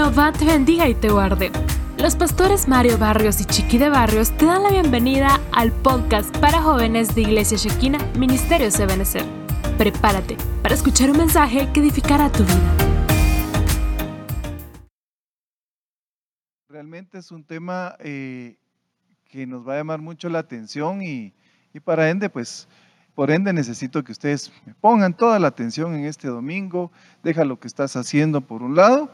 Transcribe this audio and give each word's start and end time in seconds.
Jehová 0.00 0.32
te 0.32 0.46
bendiga 0.46 0.88
y 0.88 0.94
te 0.94 1.10
guarde. 1.10 1.52
Los 1.98 2.16
pastores 2.16 2.66
Mario 2.66 2.96
Barrios 2.96 3.38
y 3.42 3.44
Chiqui 3.44 3.76
de 3.76 3.90
Barrios 3.90 4.34
te 4.38 4.46
dan 4.46 4.62
la 4.62 4.70
bienvenida 4.70 5.38
al 5.52 5.72
podcast 5.72 6.34
para 6.38 6.62
jóvenes 6.62 7.14
de 7.14 7.20
Iglesia 7.20 7.58
Shekina, 7.58 7.98
Ministerio 8.18 8.68
Ebenezer. 8.68 9.26
Prepárate 9.76 10.38
para 10.62 10.74
escuchar 10.74 11.10
un 11.10 11.18
mensaje 11.18 11.70
que 11.74 11.80
edificará 11.80 12.32
tu 12.32 12.44
vida. 12.44 12.76
Realmente 16.70 17.18
es 17.18 17.30
un 17.30 17.44
tema 17.44 17.94
eh, 17.98 18.56
que 19.26 19.46
nos 19.46 19.68
va 19.68 19.74
a 19.74 19.76
llamar 19.76 20.00
mucho 20.00 20.30
la 20.30 20.38
atención 20.38 21.02
y, 21.02 21.34
y 21.74 21.80
para 21.80 22.08
ende, 22.08 22.30
pues, 22.30 22.68
por 23.14 23.30
ende 23.30 23.52
necesito 23.52 24.02
que 24.02 24.12
ustedes 24.12 24.50
me 24.64 24.72
pongan 24.72 25.12
toda 25.12 25.38
la 25.38 25.48
atención 25.48 25.94
en 25.94 26.06
este 26.06 26.28
domingo, 26.28 26.90
deja 27.22 27.44
lo 27.44 27.60
que 27.60 27.68
estás 27.68 27.96
haciendo 27.96 28.40
por 28.40 28.62
un 28.62 28.76
lado 28.76 29.10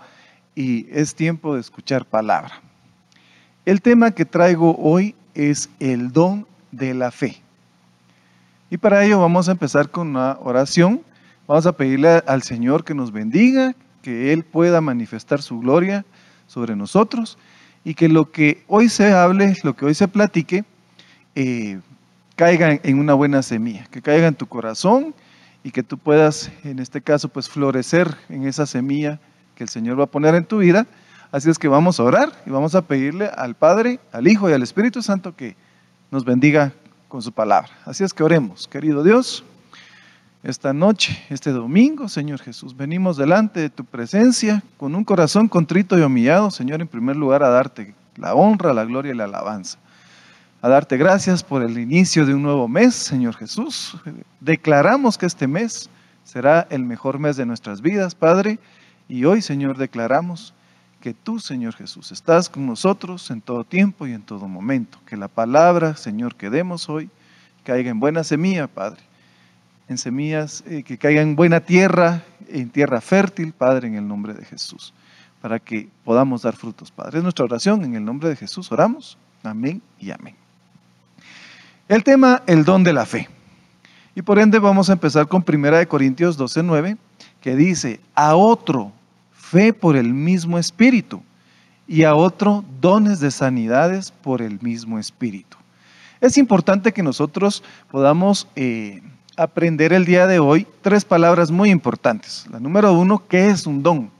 y 0.56 0.88
es 0.90 1.14
tiempo 1.14 1.54
de 1.54 1.60
escuchar 1.60 2.06
palabra. 2.06 2.60
El 3.64 3.82
tema 3.82 4.10
que 4.10 4.24
traigo 4.24 4.74
hoy 4.78 5.14
es 5.34 5.68
el 5.78 6.10
don 6.10 6.46
de 6.72 6.94
la 6.94 7.12
fe. 7.12 7.40
Y 8.70 8.78
para 8.78 9.04
ello 9.04 9.20
vamos 9.20 9.48
a 9.48 9.52
empezar 9.52 9.90
con 9.90 10.08
una 10.08 10.38
oración. 10.40 11.02
Vamos 11.46 11.66
a 11.66 11.76
pedirle 11.76 12.22
al 12.26 12.42
Señor 12.42 12.84
que 12.84 12.94
nos 12.94 13.12
bendiga, 13.12 13.74
que 14.02 14.32
Él 14.32 14.44
pueda 14.44 14.80
manifestar 14.80 15.42
su 15.42 15.60
gloria 15.60 16.04
sobre 16.46 16.74
nosotros 16.74 17.38
y 17.84 17.94
que 17.94 18.08
lo 18.08 18.32
que 18.32 18.64
hoy 18.66 18.88
se 18.88 19.12
hable, 19.12 19.54
lo 19.62 19.76
que 19.76 19.84
hoy 19.84 19.94
se 19.94 20.08
platique, 20.08 20.64
eh, 21.34 21.78
caiga 22.34 22.80
en 22.82 22.98
una 22.98 23.14
buena 23.14 23.42
semilla, 23.42 23.86
que 23.90 24.02
caiga 24.02 24.26
en 24.26 24.34
tu 24.34 24.46
corazón 24.46 25.14
y 25.62 25.70
que 25.70 25.82
tú 25.82 25.98
puedas, 25.98 26.50
en 26.64 26.78
este 26.78 27.02
caso, 27.02 27.28
pues 27.28 27.48
florecer 27.48 28.16
en 28.28 28.46
esa 28.46 28.66
semilla 28.66 29.20
que 29.56 29.64
el 29.64 29.68
Señor 29.68 29.98
va 29.98 30.04
a 30.04 30.06
poner 30.08 30.34
en 30.36 30.44
tu 30.44 30.58
vida. 30.58 30.86
Así 31.32 31.50
es 31.50 31.58
que 31.58 31.66
vamos 31.66 31.98
a 31.98 32.04
orar 32.04 32.30
y 32.46 32.50
vamos 32.50 32.76
a 32.76 32.82
pedirle 32.82 33.26
al 33.26 33.56
Padre, 33.56 33.98
al 34.12 34.28
Hijo 34.28 34.48
y 34.48 34.52
al 34.52 34.62
Espíritu 34.62 35.02
Santo 35.02 35.34
que 35.34 35.56
nos 36.12 36.24
bendiga 36.24 36.72
con 37.08 37.22
su 37.22 37.32
palabra. 37.32 37.70
Así 37.84 38.04
es 38.04 38.14
que 38.14 38.22
oremos, 38.22 38.68
querido 38.68 39.02
Dios, 39.02 39.42
esta 40.44 40.72
noche, 40.72 41.20
este 41.30 41.50
domingo, 41.50 42.08
Señor 42.08 42.38
Jesús, 42.38 42.76
venimos 42.76 43.16
delante 43.16 43.58
de 43.58 43.70
tu 43.70 43.84
presencia 43.84 44.62
con 44.76 44.94
un 44.94 45.02
corazón 45.02 45.48
contrito 45.48 45.98
y 45.98 46.02
humillado, 46.02 46.50
Señor, 46.50 46.80
en 46.80 46.86
primer 46.86 47.16
lugar 47.16 47.42
a 47.42 47.48
darte 47.48 47.94
la 48.16 48.34
honra, 48.34 48.72
la 48.72 48.84
gloria 48.84 49.12
y 49.12 49.16
la 49.16 49.24
alabanza. 49.24 49.78
A 50.62 50.68
darte 50.68 50.96
gracias 50.96 51.42
por 51.42 51.62
el 51.62 51.78
inicio 51.78 52.24
de 52.26 52.34
un 52.34 52.42
nuevo 52.42 52.68
mes, 52.68 52.94
Señor 52.94 53.34
Jesús. 53.34 53.96
Declaramos 54.40 55.18
que 55.18 55.26
este 55.26 55.48
mes 55.48 55.90
será 56.24 56.66
el 56.70 56.84
mejor 56.84 57.18
mes 57.18 57.36
de 57.36 57.46
nuestras 57.46 57.80
vidas, 57.80 58.14
Padre 58.14 58.58
y 59.08 59.24
hoy, 59.24 59.42
Señor, 59.42 59.78
declaramos 59.78 60.52
que 61.00 61.14
tú, 61.14 61.38
Señor 61.38 61.74
Jesús, 61.74 62.10
estás 62.10 62.48
con 62.48 62.66
nosotros 62.66 63.30
en 63.30 63.40
todo 63.40 63.62
tiempo 63.64 64.06
y 64.06 64.12
en 64.12 64.22
todo 64.22 64.48
momento. 64.48 64.98
Que 65.06 65.16
la 65.16 65.28
palabra, 65.28 65.96
Señor, 65.96 66.34
que 66.34 66.50
demos 66.50 66.88
hoy 66.88 67.10
caiga 67.62 67.90
en 67.90 68.00
buena 68.00 68.24
semilla, 68.24 68.66
Padre. 68.66 69.00
En 69.88 69.98
semillas 69.98 70.64
eh, 70.66 70.82
que 70.82 70.98
caiga 70.98 71.22
en 71.22 71.36
buena 71.36 71.60
tierra, 71.60 72.24
en 72.48 72.70
tierra 72.70 73.00
fértil, 73.00 73.52
Padre, 73.52 73.86
en 73.86 73.94
el 73.94 74.08
nombre 74.08 74.34
de 74.34 74.44
Jesús. 74.44 74.92
Para 75.40 75.60
que 75.60 75.88
podamos 76.04 76.42
dar 76.42 76.56
frutos, 76.56 76.90
Padre. 76.90 77.18
Es 77.18 77.22
nuestra 77.22 77.44
oración 77.44 77.84
en 77.84 77.94
el 77.94 78.04
nombre 78.04 78.28
de 78.28 78.36
Jesús. 78.36 78.72
Oramos. 78.72 79.16
Amén 79.44 79.80
y 80.00 80.10
amén. 80.10 80.34
El 81.88 82.02
tema, 82.02 82.42
el 82.48 82.64
don 82.64 82.82
de 82.82 82.92
la 82.92 83.06
fe. 83.06 83.28
Y 84.16 84.22
por 84.22 84.40
ende 84.40 84.58
vamos 84.58 84.90
a 84.90 84.94
empezar 84.94 85.28
con 85.28 85.44
1 85.46 85.86
Corintios 85.88 86.36
12, 86.36 86.64
9, 86.64 86.96
que 87.46 87.54
dice, 87.54 88.00
a 88.16 88.34
otro 88.34 88.90
fe 89.32 89.72
por 89.72 89.94
el 89.94 90.12
mismo 90.12 90.58
espíritu 90.58 91.22
y 91.86 92.02
a 92.02 92.16
otro 92.16 92.64
dones 92.80 93.20
de 93.20 93.30
sanidades 93.30 94.10
por 94.10 94.42
el 94.42 94.60
mismo 94.62 94.98
espíritu. 94.98 95.56
Es 96.20 96.38
importante 96.38 96.92
que 96.92 97.04
nosotros 97.04 97.62
podamos 97.88 98.48
eh, 98.56 99.00
aprender 99.36 99.92
el 99.92 100.06
día 100.06 100.26
de 100.26 100.40
hoy 100.40 100.66
tres 100.82 101.04
palabras 101.04 101.52
muy 101.52 101.70
importantes. 101.70 102.48
La 102.50 102.58
número 102.58 102.92
uno, 102.92 103.22
¿qué 103.28 103.46
es 103.46 103.64
un 103.64 103.80
don? 103.80 104.10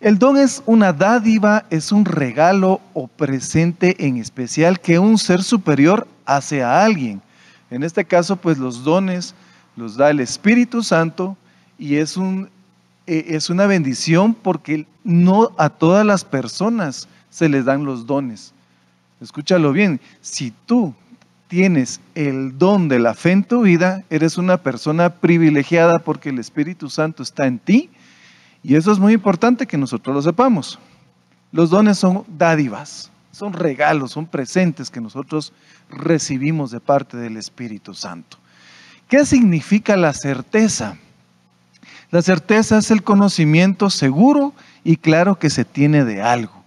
El 0.00 0.18
don 0.18 0.36
es 0.36 0.64
una 0.66 0.92
dádiva, 0.92 1.64
es 1.70 1.92
un 1.92 2.06
regalo 2.06 2.80
o 2.92 3.06
presente 3.06 4.04
en 4.04 4.16
especial 4.16 4.80
que 4.80 4.98
un 4.98 5.16
ser 5.16 5.44
superior 5.44 6.08
hace 6.26 6.60
a 6.60 6.84
alguien. 6.84 7.22
En 7.70 7.84
este 7.84 8.04
caso, 8.04 8.34
pues 8.34 8.58
los 8.58 8.82
dones 8.82 9.36
los 9.76 9.96
da 9.96 10.10
el 10.10 10.18
Espíritu 10.18 10.82
Santo 10.82 11.36
y 11.84 11.96
es 11.96 12.16
un 12.16 12.48
eh, 13.06 13.26
es 13.36 13.50
una 13.50 13.66
bendición 13.66 14.32
porque 14.32 14.86
no 15.04 15.50
a 15.58 15.68
todas 15.68 16.06
las 16.06 16.24
personas 16.24 17.06
se 17.28 17.50
les 17.50 17.66
dan 17.66 17.84
los 17.84 18.06
dones. 18.06 18.54
Escúchalo 19.20 19.70
bien, 19.72 20.00
si 20.22 20.50
tú 20.64 20.94
tienes 21.48 22.00
el 22.14 22.56
don 22.56 22.88
de 22.88 22.98
la 22.98 23.12
fe 23.12 23.32
en 23.32 23.44
tu 23.44 23.60
vida, 23.60 24.02
eres 24.08 24.38
una 24.38 24.56
persona 24.56 25.10
privilegiada 25.10 25.98
porque 25.98 26.30
el 26.30 26.38
Espíritu 26.38 26.88
Santo 26.88 27.22
está 27.22 27.46
en 27.46 27.58
ti 27.58 27.90
y 28.62 28.76
eso 28.76 28.90
es 28.90 28.98
muy 28.98 29.12
importante 29.12 29.66
que 29.66 29.76
nosotros 29.76 30.16
lo 30.16 30.22
sepamos. 30.22 30.78
Los 31.52 31.68
dones 31.68 31.98
son 31.98 32.24
dádivas, 32.26 33.10
son 33.30 33.52
regalos, 33.52 34.12
son 34.12 34.24
presentes 34.24 34.90
que 34.90 35.02
nosotros 35.02 35.52
recibimos 35.90 36.70
de 36.70 36.80
parte 36.80 37.18
del 37.18 37.36
Espíritu 37.36 37.92
Santo. 37.92 38.38
¿Qué 39.06 39.26
significa 39.26 39.98
la 39.98 40.14
certeza? 40.14 40.96
La 42.14 42.22
certeza 42.22 42.78
es 42.78 42.92
el 42.92 43.02
conocimiento 43.02 43.90
seguro 43.90 44.52
y 44.84 44.98
claro 44.98 45.36
que 45.36 45.50
se 45.50 45.64
tiene 45.64 46.04
de 46.04 46.22
algo. 46.22 46.62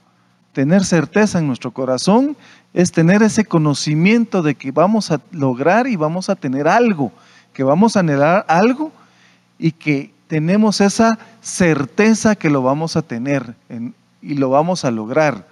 Tener 0.51 0.83
certeza 0.83 1.39
en 1.39 1.47
nuestro 1.47 1.71
corazón 1.71 2.35
es 2.73 2.91
tener 2.91 3.23
ese 3.23 3.45
conocimiento 3.45 4.41
de 4.41 4.55
que 4.55 4.71
vamos 4.71 5.09
a 5.09 5.21
lograr 5.31 5.87
y 5.87 5.95
vamos 5.95 6.29
a 6.29 6.35
tener 6.35 6.67
algo, 6.67 7.13
que 7.53 7.63
vamos 7.63 7.95
a 7.95 8.01
anhelar 8.01 8.45
algo 8.49 8.91
y 9.57 9.71
que 9.71 10.11
tenemos 10.27 10.81
esa 10.81 11.17
certeza 11.39 12.35
que 12.35 12.49
lo 12.49 12.61
vamos 12.61 12.97
a 12.97 13.01
tener 13.01 13.55
y 14.21 14.33
lo 14.33 14.49
vamos 14.49 14.83
a 14.83 14.91
lograr. 14.91 15.47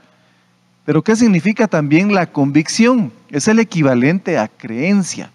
Pero 0.84 1.06
¿qué 1.06 1.16
significa 1.16 1.70
también 1.70 2.14
la 2.14 2.26
convicción? 2.26 3.14
Es 3.30 3.48
el 3.48 3.60
equivalente 3.60 4.40
a 4.40 4.50
creencia. 4.50 5.32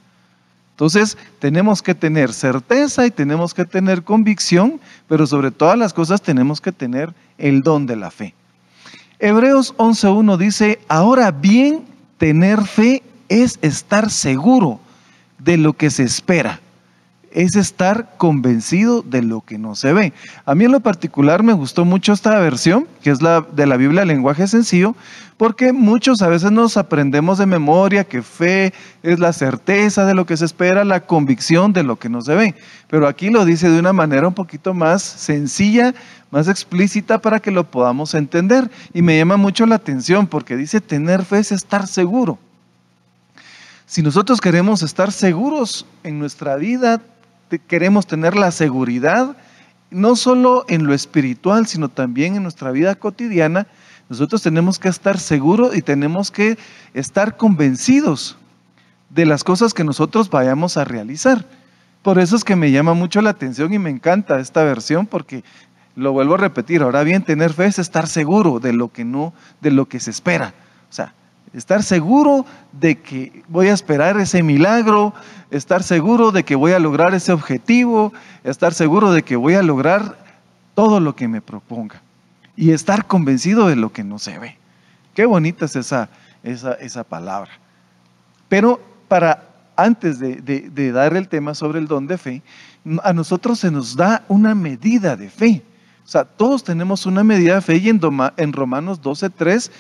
Entonces, 0.80 1.18
tenemos 1.40 1.82
que 1.82 1.94
tener 1.94 2.32
certeza 2.32 3.04
y 3.04 3.10
tenemos 3.10 3.52
que 3.52 3.66
tener 3.66 4.02
convicción, 4.02 4.80
pero 5.08 5.26
sobre 5.26 5.50
todas 5.50 5.76
las 5.76 5.92
cosas 5.92 6.22
tenemos 6.22 6.62
que 6.62 6.72
tener 6.72 7.12
el 7.36 7.60
don 7.60 7.84
de 7.84 7.96
la 7.96 8.10
fe. 8.10 8.32
Hebreos 9.18 9.74
11.1 9.76 10.38
dice, 10.38 10.80
ahora 10.88 11.32
bien, 11.32 11.84
tener 12.16 12.62
fe 12.62 13.02
es 13.28 13.58
estar 13.60 14.08
seguro 14.08 14.80
de 15.38 15.58
lo 15.58 15.74
que 15.74 15.90
se 15.90 16.04
espera 16.04 16.60
es 17.32 17.56
estar 17.56 18.16
convencido 18.16 19.02
de 19.02 19.22
lo 19.22 19.40
que 19.40 19.58
no 19.58 19.74
se 19.74 19.92
ve. 19.92 20.12
A 20.44 20.54
mí 20.54 20.64
en 20.64 20.72
lo 20.72 20.80
particular 20.80 21.42
me 21.42 21.52
gustó 21.52 21.84
mucho 21.84 22.12
esta 22.12 22.38
versión, 22.40 22.86
que 23.02 23.10
es 23.10 23.22
la 23.22 23.40
de 23.40 23.66
la 23.66 23.76
Biblia 23.76 24.04
lenguaje 24.04 24.46
sencillo, 24.46 24.94
porque 25.36 25.72
muchos 25.72 26.20
a 26.20 26.28
veces 26.28 26.52
nos 26.52 26.76
aprendemos 26.76 27.38
de 27.38 27.46
memoria 27.46 28.04
que 28.04 28.22
fe 28.22 28.74
es 29.02 29.18
la 29.18 29.32
certeza 29.32 30.04
de 30.04 30.14
lo 30.14 30.26
que 30.26 30.36
se 30.36 30.44
espera, 30.44 30.84
la 30.84 31.00
convicción 31.00 31.72
de 31.72 31.82
lo 31.82 31.96
que 31.96 32.08
no 32.08 32.20
se 32.20 32.34
ve. 32.34 32.54
Pero 32.88 33.06
aquí 33.06 33.30
lo 33.30 33.44
dice 33.44 33.70
de 33.70 33.78
una 33.78 33.92
manera 33.92 34.28
un 34.28 34.34
poquito 34.34 34.74
más 34.74 35.02
sencilla, 35.02 35.94
más 36.30 36.48
explícita 36.48 37.22
para 37.22 37.40
que 37.40 37.50
lo 37.50 37.70
podamos 37.70 38.14
entender. 38.14 38.70
Y 38.92 39.02
me 39.02 39.16
llama 39.16 39.36
mucho 39.36 39.64
la 39.64 39.76
atención 39.76 40.26
porque 40.26 40.56
dice 40.56 40.80
tener 40.80 41.24
fe 41.24 41.38
es 41.38 41.52
estar 41.52 41.86
seguro. 41.86 42.38
Si 43.86 44.02
nosotros 44.02 44.40
queremos 44.40 44.82
estar 44.82 45.10
seguros 45.10 45.86
en 46.04 46.18
nuestra 46.18 46.56
vida, 46.56 47.00
queremos 47.58 48.06
tener 48.06 48.36
la 48.36 48.50
seguridad, 48.50 49.36
no 49.90 50.16
solo 50.16 50.64
en 50.68 50.86
lo 50.86 50.94
espiritual, 50.94 51.66
sino 51.66 51.88
también 51.88 52.36
en 52.36 52.42
nuestra 52.42 52.70
vida 52.70 52.94
cotidiana, 52.94 53.66
nosotros 54.08 54.42
tenemos 54.42 54.78
que 54.78 54.88
estar 54.88 55.18
seguros 55.18 55.76
y 55.76 55.82
tenemos 55.82 56.30
que 56.30 56.58
estar 56.94 57.36
convencidos 57.36 58.36
de 59.08 59.26
las 59.26 59.44
cosas 59.44 59.74
que 59.74 59.84
nosotros 59.84 60.30
vayamos 60.30 60.76
a 60.76 60.84
realizar. 60.84 61.44
Por 62.02 62.18
eso 62.18 62.34
es 62.36 62.44
que 62.44 62.56
me 62.56 62.70
llama 62.70 62.94
mucho 62.94 63.20
la 63.20 63.30
atención 63.30 63.72
y 63.72 63.78
me 63.78 63.90
encanta 63.90 64.40
esta 64.40 64.64
versión 64.64 65.06
porque 65.06 65.44
lo 65.96 66.12
vuelvo 66.12 66.34
a 66.34 66.38
repetir, 66.38 66.82
ahora 66.82 67.02
bien, 67.02 67.22
tener 67.22 67.52
fe 67.52 67.66
es 67.66 67.78
estar 67.78 68.06
seguro 68.06 68.58
de 68.58 68.72
lo 68.72 68.90
que 68.92 69.04
no, 69.04 69.34
de 69.60 69.70
lo 69.70 69.86
que 69.86 70.00
se 70.00 70.10
espera. 70.10 70.54
O 70.88 70.92
sea, 70.92 71.14
Estar 71.52 71.82
seguro 71.82 72.46
de 72.72 73.00
que 73.00 73.42
voy 73.48 73.68
a 73.68 73.72
esperar 73.72 74.18
ese 74.20 74.42
milagro, 74.42 75.12
estar 75.50 75.82
seguro 75.82 76.30
de 76.30 76.44
que 76.44 76.54
voy 76.54 76.72
a 76.72 76.78
lograr 76.78 77.12
ese 77.12 77.32
objetivo, 77.32 78.12
estar 78.44 78.72
seguro 78.72 79.12
de 79.12 79.22
que 79.22 79.34
voy 79.34 79.54
a 79.54 79.62
lograr 79.62 80.16
todo 80.74 81.00
lo 81.00 81.16
que 81.16 81.26
me 81.26 81.40
proponga. 81.40 82.02
Y 82.56 82.70
estar 82.70 83.06
convencido 83.06 83.66
de 83.66 83.76
lo 83.76 83.92
que 83.92 84.04
no 84.04 84.18
se 84.18 84.38
ve. 84.38 84.56
Qué 85.14 85.26
bonita 85.26 85.64
es 85.64 85.74
esa, 85.74 86.08
esa, 86.44 87.04
palabra. 87.04 87.50
Pero 88.48 88.80
para 89.08 89.48
antes 89.76 90.20
de, 90.20 90.36
de 90.36 90.92
dar 90.92 91.16
el 91.16 91.26
tema 91.28 91.54
sobre 91.54 91.80
el 91.80 91.88
don 91.88 92.06
de 92.06 92.18
fe, 92.18 92.42
a 93.02 93.12
nosotros 93.12 93.58
se 93.58 93.70
nos 93.70 93.96
da 93.96 94.24
una 94.28 94.54
medida 94.54 95.16
de 95.16 95.28
fe. 95.28 95.62
O 96.04 96.08
sea, 96.10 96.24
todos 96.24 96.64
tenemos 96.64 97.06
una 97.06 97.22
medida 97.22 97.56
de 97.56 97.60
fe 97.60 97.76
y 97.76 97.88
en 97.88 98.52
Romanos 98.52 99.00
12.3 99.00 99.70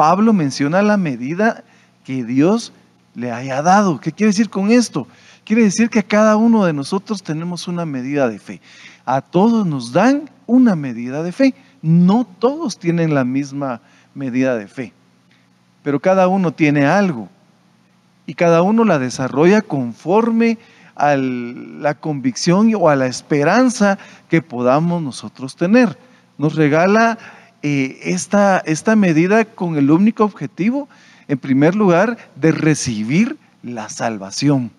Pablo 0.00 0.32
menciona 0.32 0.80
la 0.80 0.96
medida 0.96 1.62
que 2.04 2.24
Dios 2.24 2.72
le 3.14 3.32
haya 3.32 3.60
dado. 3.60 4.00
¿Qué 4.00 4.12
quiere 4.12 4.30
decir 4.30 4.48
con 4.48 4.70
esto? 4.70 5.06
Quiere 5.44 5.64
decir 5.64 5.90
que 5.90 6.02
cada 6.02 6.38
uno 6.38 6.64
de 6.64 6.72
nosotros 6.72 7.22
tenemos 7.22 7.68
una 7.68 7.84
medida 7.84 8.26
de 8.26 8.38
fe. 8.38 8.62
A 9.04 9.20
todos 9.20 9.66
nos 9.66 9.92
dan 9.92 10.30
una 10.46 10.74
medida 10.74 11.22
de 11.22 11.32
fe. 11.32 11.54
No 11.82 12.26
todos 12.38 12.78
tienen 12.78 13.12
la 13.12 13.24
misma 13.24 13.82
medida 14.14 14.56
de 14.56 14.68
fe, 14.68 14.94
pero 15.82 16.00
cada 16.00 16.28
uno 16.28 16.50
tiene 16.52 16.86
algo 16.86 17.28
y 18.24 18.32
cada 18.32 18.62
uno 18.62 18.84
la 18.84 18.98
desarrolla 18.98 19.60
conforme 19.60 20.56
a 20.96 21.14
la 21.14 21.92
convicción 21.92 22.72
o 22.74 22.88
a 22.88 22.96
la 22.96 23.06
esperanza 23.06 23.98
que 24.30 24.40
podamos 24.40 25.02
nosotros 25.02 25.56
tener. 25.56 25.98
Nos 26.38 26.54
regala 26.54 27.18
eh, 27.62 27.98
esta, 28.04 28.58
esta 28.58 28.96
medida 28.96 29.44
con 29.44 29.76
el 29.76 29.90
único 29.90 30.24
objetivo, 30.24 30.88
en 31.28 31.38
primer 31.38 31.74
lugar, 31.74 32.16
de 32.36 32.52
recibir 32.52 33.36
la 33.62 33.88
salvación. 33.88 34.70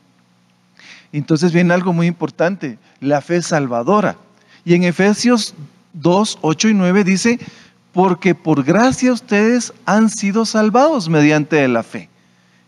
Entonces 1.13 1.51
viene 1.51 1.74
algo 1.74 1.94
muy 1.94 2.07
importante, 2.07 2.78
la 3.00 3.22
fe 3.22 3.42
salvadora. 3.42 4.16
Y 4.63 4.75
en 4.75 4.83
Efesios 4.83 5.54
2, 5.94 6.39
8 6.42 6.69
y 6.69 6.74
9 6.74 7.04
dice, 7.04 7.39
porque 7.94 8.36
por 8.36 8.63
gracia 8.63 9.12
ustedes 9.12 9.74
han 9.86 10.10
sido 10.10 10.45
salvados 10.45 11.10
mediante 11.10 11.68
la 11.68 11.83
fe. 11.83 12.10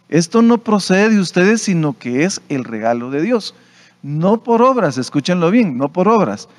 Esto 0.10 0.42
no 0.42 0.58
procede 0.58 1.10
de 1.10 1.20
ustedes, 1.20 1.62
sino 1.62 1.98
que 1.98 2.26
es 2.26 2.42
el 2.50 2.66
regalo 2.66 3.10
de 3.10 3.22
Dios. 3.22 3.56
No 4.02 4.44
por 4.44 4.62
obras, 4.62 4.98
escúchenlo 4.98 5.50
bien, 5.50 5.78
no 5.78 5.90
por 5.90 6.08
obras, 6.08 6.50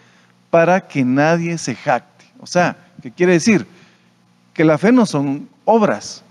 para 0.50 0.88
que 0.88 1.04
nadie 1.04 1.58
se 1.58 1.74
jacte. 1.74 2.24
O 2.40 2.46
sea, 2.46 2.76
¿qué 3.04 3.12
quiere 3.12 3.34
decir? 3.34 3.66
Que 4.54 4.64
la 4.64 4.78
fe 4.78 4.90
no 4.90 5.04
son 5.04 5.46
obras, 5.66 6.24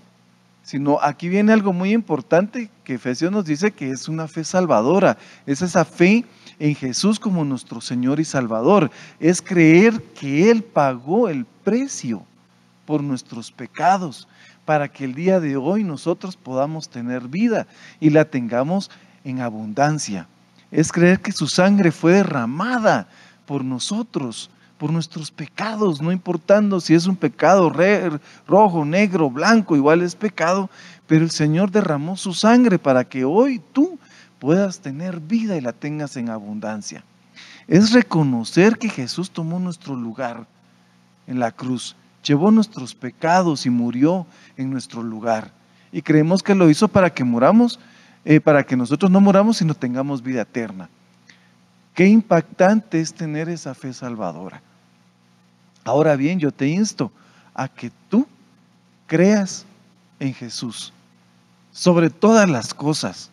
sino 0.64 0.98
aquí 1.00 1.28
viene 1.28 1.52
algo 1.52 1.72
muy 1.72 1.92
importante 1.92 2.68
que 2.82 2.94
Efesios 2.94 3.30
nos 3.30 3.44
dice 3.44 3.70
que 3.70 3.90
es 3.90 4.08
una 4.08 4.26
fe 4.26 4.42
salvadora, 4.42 5.16
es 5.46 5.62
esa 5.62 5.84
fe 5.84 6.24
en 6.58 6.74
Jesús 6.74 7.20
como 7.20 7.44
nuestro 7.44 7.80
Señor 7.80 8.18
y 8.18 8.24
Salvador, 8.24 8.90
es 9.20 9.40
creer 9.40 10.02
que 10.18 10.50
Él 10.50 10.64
pagó 10.64 11.28
el 11.28 11.44
precio 11.62 12.24
por 12.86 13.04
nuestros 13.04 13.52
pecados, 13.52 14.26
para 14.64 14.88
que 14.88 15.04
el 15.04 15.14
día 15.14 15.38
de 15.38 15.56
hoy 15.56 15.84
nosotros 15.84 16.34
podamos 16.36 16.88
tener 16.88 17.28
vida 17.28 17.68
y 18.00 18.10
la 18.10 18.24
tengamos 18.24 18.90
en 19.22 19.40
abundancia. 19.40 20.26
Es 20.72 20.90
creer 20.90 21.20
que 21.20 21.30
su 21.30 21.46
sangre 21.46 21.92
fue 21.92 22.14
derramada 22.14 23.06
por 23.46 23.64
nosotros 23.64 24.50
por 24.78 24.92
nuestros 24.92 25.30
pecados, 25.30 26.02
no 26.02 26.12
importando 26.12 26.80
si 26.80 26.94
es 26.94 27.06
un 27.06 27.16
pecado 27.16 27.72
rojo, 28.46 28.84
negro, 28.84 29.30
blanco, 29.30 29.76
igual 29.76 30.02
es 30.02 30.16
pecado, 30.16 30.68
pero 31.06 31.24
el 31.24 31.30
Señor 31.30 31.70
derramó 31.70 32.16
su 32.16 32.34
sangre 32.34 32.78
para 32.78 33.04
que 33.04 33.24
hoy 33.24 33.60
tú 33.72 33.98
puedas 34.38 34.80
tener 34.80 35.20
vida 35.20 35.56
y 35.56 35.60
la 35.60 35.72
tengas 35.72 36.16
en 36.16 36.28
abundancia. 36.28 37.04
Es 37.66 37.92
reconocer 37.92 38.78
que 38.78 38.88
Jesús 38.88 39.30
tomó 39.30 39.58
nuestro 39.58 39.94
lugar 39.94 40.46
en 41.26 41.38
la 41.38 41.52
cruz, 41.52 41.96
llevó 42.22 42.50
nuestros 42.50 42.94
pecados 42.94 43.64
y 43.64 43.70
murió 43.70 44.26
en 44.56 44.70
nuestro 44.70 45.02
lugar. 45.02 45.52
Y 45.92 46.02
creemos 46.02 46.42
que 46.42 46.54
lo 46.54 46.68
hizo 46.68 46.88
para 46.88 47.10
que 47.10 47.24
muramos, 47.24 47.78
eh, 48.24 48.40
para 48.40 48.64
que 48.64 48.76
nosotros 48.76 49.10
no 49.10 49.20
muramos, 49.20 49.58
sino 49.58 49.74
tengamos 49.74 50.22
vida 50.22 50.42
eterna. 50.42 50.90
Qué 51.94 52.08
impactante 52.08 53.00
es 53.00 53.14
tener 53.14 53.48
esa 53.48 53.74
fe 53.74 53.92
salvadora. 53.92 54.60
Ahora 55.84 56.16
bien, 56.16 56.40
yo 56.40 56.50
te 56.50 56.66
insto 56.66 57.12
a 57.54 57.68
que 57.68 57.92
tú 58.08 58.26
creas 59.06 59.64
en 60.18 60.34
Jesús 60.34 60.92
sobre 61.70 62.10
todas 62.10 62.48
las 62.50 62.74
cosas, 62.74 63.30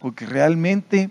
porque 0.00 0.26
realmente 0.26 1.10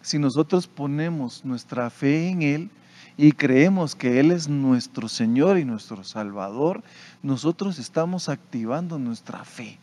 si 0.00 0.18
nosotros 0.18 0.66
ponemos 0.66 1.44
nuestra 1.44 1.90
fe 1.90 2.28
en 2.28 2.42
Él 2.42 2.70
y 3.16 3.32
creemos 3.32 3.94
que 3.94 4.20
Él 4.20 4.30
es 4.30 4.48
nuestro 4.48 5.08
Señor 5.08 5.58
y 5.58 5.64
nuestro 5.64 6.04
Salvador, 6.04 6.82
nosotros 7.22 7.78
estamos 7.78 8.28
activando 8.28 8.98
nuestra 8.98 9.44
fe. 9.44 9.78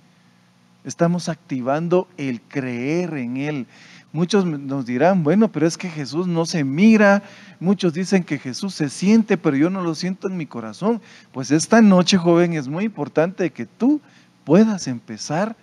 Estamos 0.84 1.30
activando 1.30 2.08
el 2.18 2.42
creer 2.42 3.14
en 3.16 3.38
Él. 3.38 3.68
Muchos 4.14 4.46
nos 4.46 4.86
dirán, 4.86 5.24
bueno, 5.24 5.52
pero 5.52 5.66
es 5.66 5.78
que 5.78 5.90
Jesús 5.90 6.28
no 6.28 6.46
se 6.46 6.64
mira. 6.64 7.24
Muchos 7.60 7.94
dicen 7.94 8.24
que 8.24 8.40
Jesús 8.40 8.74
se 8.74 8.90
siente, 8.90 9.38
pero 9.38 9.56
yo 9.56 9.70
no 9.70 9.82
lo 9.82 9.96
siento 9.96 10.28
en 10.28 10.38
mi 10.38 10.46
corazón. 10.46 11.02
Pues 11.32 11.52
esta 11.52 11.82
noche, 11.82 12.18
joven, 12.18 12.54
es 12.54 12.68
muy 12.68 12.86
importante 12.86 13.52
que 13.52 13.66
tú 13.66 14.02
puedas 14.44 14.88
empezar 14.88 15.56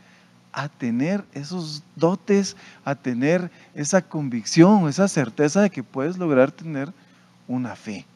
a 0.52 0.68
tener 0.68 1.24
esos 1.34 1.82
dotes, 1.94 2.56
a 2.84 2.94
tener 2.94 3.50
esa 3.74 4.00
convicción, 4.02 4.88
esa 4.88 5.08
certeza 5.08 5.60
de 5.60 5.70
que 5.70 5.82
puedes 5.82 6.16
lograr 6.16 6.50
tener 6.50 6.92
una 7.46 7.76
fe. 7.76 8.06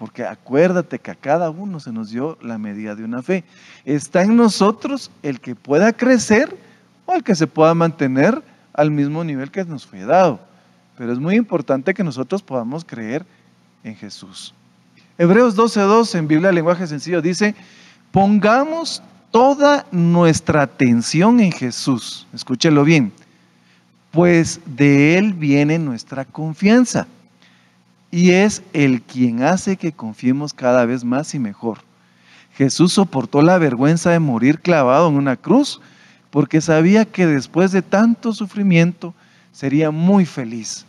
Porque 0.00 0.24
acuérdate 0.24 0.98
que 0.98 1.10
a 1.10 1.14
cada 1.14 1.50
uno 1.50 1.78
se 1.78 1.92
nos 1.92 2.08
dio 2.08 2.38
la 2.40 2.56
medida 2.56 2.94
de 2.94 3.04
una 3.04 3.20
fe. 3.20 3.44
Está 3.84 4.22
en 4.22 4.34
nosotros 4.34 5.10
el 5.22 5.40
que 5.40 5.54
pueda 5.54 5.92
crecer 5.92 6.56
o 7.04 7.12
el 7.12 7.22
que 7.22 7.34
se 7.34 7.46
pueda 7.46 7.74
mantener 7.74 8.42
al 8.72 8.90
mismo 8.90 9.22
nivel 9.24 9.50
que 9.50 9.62
nos 9.66 9.86
fue 9.86 10.06
dado. 10.06 10.40
Pero 10.96 11.12
es 11.12 11.18
muy 11.18 11.36
importante 11.36 11.92
que 11.92 12.02
nosotros 12.02 12.42
podamos 12.42 12.82
creer 12.82 13.26
en 13.84 13.94
Jesús. 13.94 14.54
Hebreos 15.18 15.54
12.2 15.54 16.18
en 16.18 16.28
Biblia 16.28 16.50
lenguaje 16.50 16.86
sencillo 16.86 17.20
dice, 17.20 17.54
pongamos 18.10 19.02
toda 19.30 19.84
nuestra 19.90 20.62
atención 20.62 21.40
en 21.40 21.52
Jesús. 21.52 22.26
Escúchelo 22.32 22.84
bien. 22.84 23.12
Pues 24.12 24.62
de 24.64 25.18
Él 25.18 25.34
viene 25.34 25.78
nuestra 25.78 26.24
confianza 26.24 27.06
y 28.10 28.30
es 28.30 28.62
el 28.72 29.02
quien 29.02 29.42
hace 29.42 29.76
que 29.76 29.92
confiemos 29.92 30.52
cada 30.52 30.84
vez 30.84 31.04
más 31.04 31.34
y 31.34 31.38
mejor. 31.38 31.78
Jesús 32.54 32.92
soportó 32.92 33.42
la 33.42 33.58
vergüenza 33.58 34.10
de 34.10 34.18
morir 34.18 34.60
clavado 34.60 35.08
en 35.08 35.14
una 35.14 35.36
cruz 35.36 35.80
porque 36.30 36.60
sabía 36.60 37.04
que 37.04 37.26
después 37.26 37.72
de 37.72 37.82
tanto 37.82 38.32
sufrimiento 38.32 39.14
sería 39.52 39.90
muy 39.90 40.26
feliz 40.26 40.84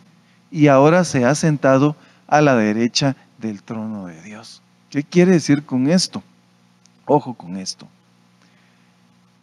y 0.50 0.66
ahora 0.66 1.04
se 1.04 1.24
ha 1.24 1.34
sentado 1.34 1.96
a 2.26 2.40
la 2.40 2.56
derecha 2.56 3.16
del 3.38 3.62
trono 3.62 4.06
de 4.06 4.20
Dios. 4.22 4.62
¿Qué 4.90 5.02
quiere 5.02 5.32
decir 5.32 5.64
con 5.64 5.88
esto? 5.88 6.22
Ojo 7.06 7.34
con 7.34 7.56
esto. 7.56 7.88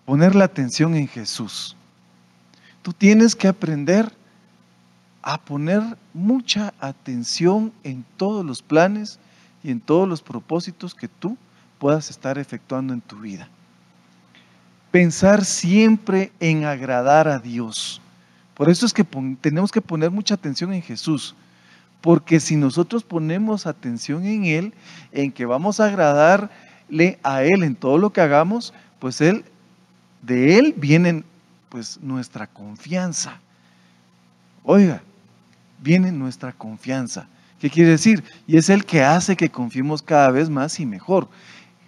Poner 0.06 0.36
la 0.36 0.46
atención 0.46 0.96
en 0.96 1.08
Jesús. 1.08 1.76
Tú 2.82 2.94
tienes 2.94 3.36
que 3.36 3.48
aprender 3.48 4.12
a 5.22 5.40
poner 5.40 5.82
mucha 6.14 6.74
atención 6.80 7.74
en 7.84 8.06
todos 8.18 8.46
los 8.46 8.62
planes 8.62 9.20
y 9.64 9.72
en 9.72 9.80
todos 9.80 10.08
los 10.08 10.22
propósitos 10.22 10.96
que 10.96 11.08
tú 11.08 11.38
puedas 11.78 12.10
estar 12.10 12.38
efectuando 12.38 12.94
en 12.94 13.02
tu 13.02 13.20
vida. 13.20 13.50
Pensar 14.92 15.46
siempre 15.46 16.32
en 16.40 16.66
agradar 16.66 17.28
a 17.28 17.40
Dios. 17.40 18.02
Por 18.56 18.70
eso 18.70 18.86
es 18.86 18.94
que 18.94 19.06
tenemos 19.40 19.72
que 19.72 19.82
poner 19.82 20.12
mucha 20.12 20.34
atención 20.34 20.74
en 20.74 20.82
Jesús. 20.82 21.36
Porque 22.02 22.40
si 22.40 22.56
nosotros 22.56 23.04
ponemos 23.04 23.68
atención 23.68 24.26
en 24.26 24.46
Él, 24.46 24.74
en 25.12 25.32
que 25.32 25.46
vamos 25.46 25.80
a 25.80 25.86
agradarle 25.86 27.20
a 27.24 27.44
Él 27.44 27.64
en 27.64 27.76
todo 27.76 27.98
lo 27.98 28.12
que 28.12 28.22
hagamos, 28.22 28.74
pues 29.00 29.22
Él, 29.22 29.44
de 30.22 30.58
Él 30.58 30.74
viene 30.78 31.24
pues 31.70 32.00
nuestra 32.02 32.48
confianza. 32.48 33.40
Oiga, 34.64 35.04
viene 35.82 36.12
nuestra 36.12 36.54
confianza. 36.54 37.28
¿Qué 37.60 37.70
quiere 37.70 37.92
decir? 37.92 38.24
Y 38.48 38.58
es 38.58 38.70
el 38.70 38.86
que 38.86 39.04
hace 39.04 39.36
que 39.36 39.50
confiemos 39.50 40.02
cada 40.02 40.32
vez 40.32 40.50
más 40.50 40.80
y 40.80 40.86
mejor. 40.86 41.28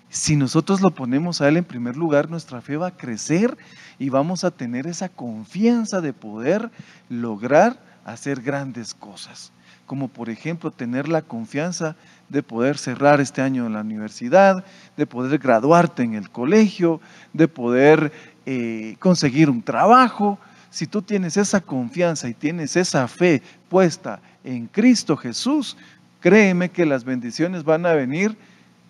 Si 0.10 0.36
nosotros 0.36 0.82
lo 0.82 0.92
ponemos 0.92 1.40
a 1.40 1.48
Él 1.48 1.56
en 1.56 1.64
primer 1.64 1.96
lugar, 1.96 2.30
nuestra 2.30 2.60
fe 2.60 2.76
va 2.76 2.88
a 2.88 2.98
crecer 2.98 3.58
y 3.98 4.10
vamos 4.10 4.44
a 4.44 4.52
tener 4.52 4.86
esa 4.86 5.08
confianza 5.08 6.02
de 6.02 6.12
poder 6.12 6.70
lograr 7.08 7.80
hacer 8.04 8.42
grandes 8.42 8.94
cosas. 8.94 9.54
Como 9.86 10.10
por 10.10 10.30
ejemplo 10.30 10.72
tener 10.72 11.08
la 11.08 11.22
confianza 11.22 11.96
de 12.28 12.44
poder 12.44 12.78
cerrar 12.78 13.22
este 13.22 13.42
año 13.42 13.66
en 13.66 13.74
la 13.74 13.82
universidad, 13.82 14.66
de 14.98 15.08
poder 15.08 15.38
graduarte 15.40 16.04
en 16.04 16.16
el 16.16 16.30
colegio, 16.30 17.00
de 17.32 17.48
poder 17.48 18.12
eh, 18.46 18.98
conseguir 19.00 19.50
un 19.50 19.62
trabajo, 19.62 20.40
si 20.72 20.88
tú 20.88 21.02
tienes 21.02 21.38
esa 21.38 21.62
confianza 21.62 22.30
y 22.30 22.34
tienes 22.34 22.76
esa 22.78 23.08
fe 23.08 23.44
puesta 23.70 24.22
en 24.44 24.68
Cristo 24.68 25.18
Jesús, 25.18 25.78
créeme 26.22 26.70
que 26.70 26.86
las 26.86 27.04
bendiciones 27.04 27.64
van 27.64 27.86
a 27.86 27.94
venir 27.94 28.38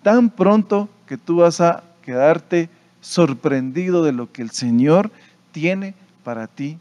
tan 0.04 0.30
pronto 0.30 0.90
que 1.08 1.18
tú 1.18 1.38
vas 1.38 1.60
a 1.60 1.84
quedarte 2.04 2.70
sorprendido 3.02 4.04
de 4.04 4.12
lo 4.12 4.32
que 4.32 4.44
el 4.44 4.52
Señor 4.52 5.12
tiene 5.52 5.96
para 6.24 6.48
ti. 6.48 6.78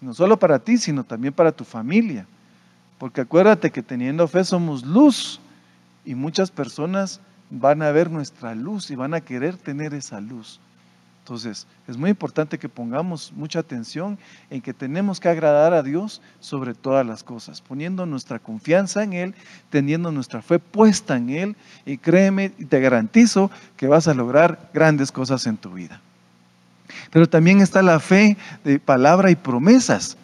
No 0.00 0.12
solo 0.12 0.38
para 0.38 0.58
ti, 0.58 0.76
sino 0.76 1.04
también 1.04 1.32
para 1.32 1.52
tu 1.52 1.64
familia. 1.64 2.26
Porque 2.98 3.20
acuérdate 3.20 3.70
que 3.70 3.82
teniendo 3.82 4.26
fe 4.26 4.44
somos 4.44 4.84
luz 4.84 5.40
y 6.04 6.14
muchas 6.16 6.50
personas 6.50 7.20
van 7.50 7.80
a 7.80 7.92
ver 7.92 8.10
nuestra 8.10 8.56
luz 8.56 8.90
y 8.90 8.96
van 8.96 9.14
a 9.14 9.20
querer 9.20 9.56
tener 9.56 9.94
esa 9.94 10.20
luz. 10.20 10.60
Entonces, 11.26 11.66
es 11.88 11.96
muy 11.96 12.10
importante 12.10 12.56
que 12.56 12.68
pongamos 12.68 13.32
mucha 13.34 13.58
atención 13.58 14.16
en 14.48 14.62
que 14.62 14.72
tenemos 14.72 15.18
que 15.18 15.28
agradar 15.28 15.74
a 15.74 15.82
Dios 15.82 16.22
sobre 16.38 16.72
todas 16.72 17.04
las 17.04 17.24
cosas, 17.24 17.60
poniendo 17.60 18.06
nuestra 18.06 18.38
confianza 18.38 19.02
en 19.02 19.12
Él, 19.12 19.34
teniendo 19.68 20.12
nuestra 20.12 20.40
fe 20.40 20.60
puesta 20.60 21.16
en 21.16 21.30
Él, 21.30 21.56
y 21.84 21.98
créeme 21.98 22.52
y 22.58 22.66
te 22.66 22.78
garantizo 22.78 23.50
que 23.76 23.88
vas 23.88 24.06
a 24.06 24.14
lograr 24.14 24.70
grandes 24.72 25.10
cosas 25.10 25.48
en 25.48 25.56
tu 25.56 25.72
vida. 25.72 26.00
Pero 27.10 27.28
también 27.28 27.60
está 27.60 27.82
la 27.82 27.98
fe 27.98 28.36
de 28.62 28.78
palabra 28.78 29.32
y 29.32 29.34
promesas. 29.34 30.16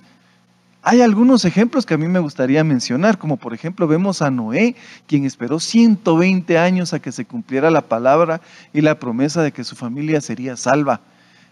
Hay 0.84 1.00
algunos 1.00 1.44
ejemplos 1.44 1.86
que 1.86 1.94
a 1.94 1.98
mí 1.98 2.08
me 2.08 2.18
gustaría 2.18 2.64
mencionar, 2.64 3.16
como 3.16 3.36
por 3.36 3.54
ejemplo 3.54 3.86
vemos 3.86 4.20
a 4.20 4.32
Noé, 4.32 4.74
quien 5.06 5.24
esperó 5.24 5.60
120 5.60 6.58
años 6.58 6.92
a 6.92 6.98
que 6.98 7.12
se 7.12 7.24
cumpliera 7.24 7.70
la 7.70 7.82
palabra 7.82 8.40
y 8.72 8.80
la 8.80 8.98
promesa 8.98 9.42
de 9.42 9.52
que 9.52 9.62
su 9.62 9.76
familia 9.76 10.20
sería 10.20 10.56
salva. 10.56 11.00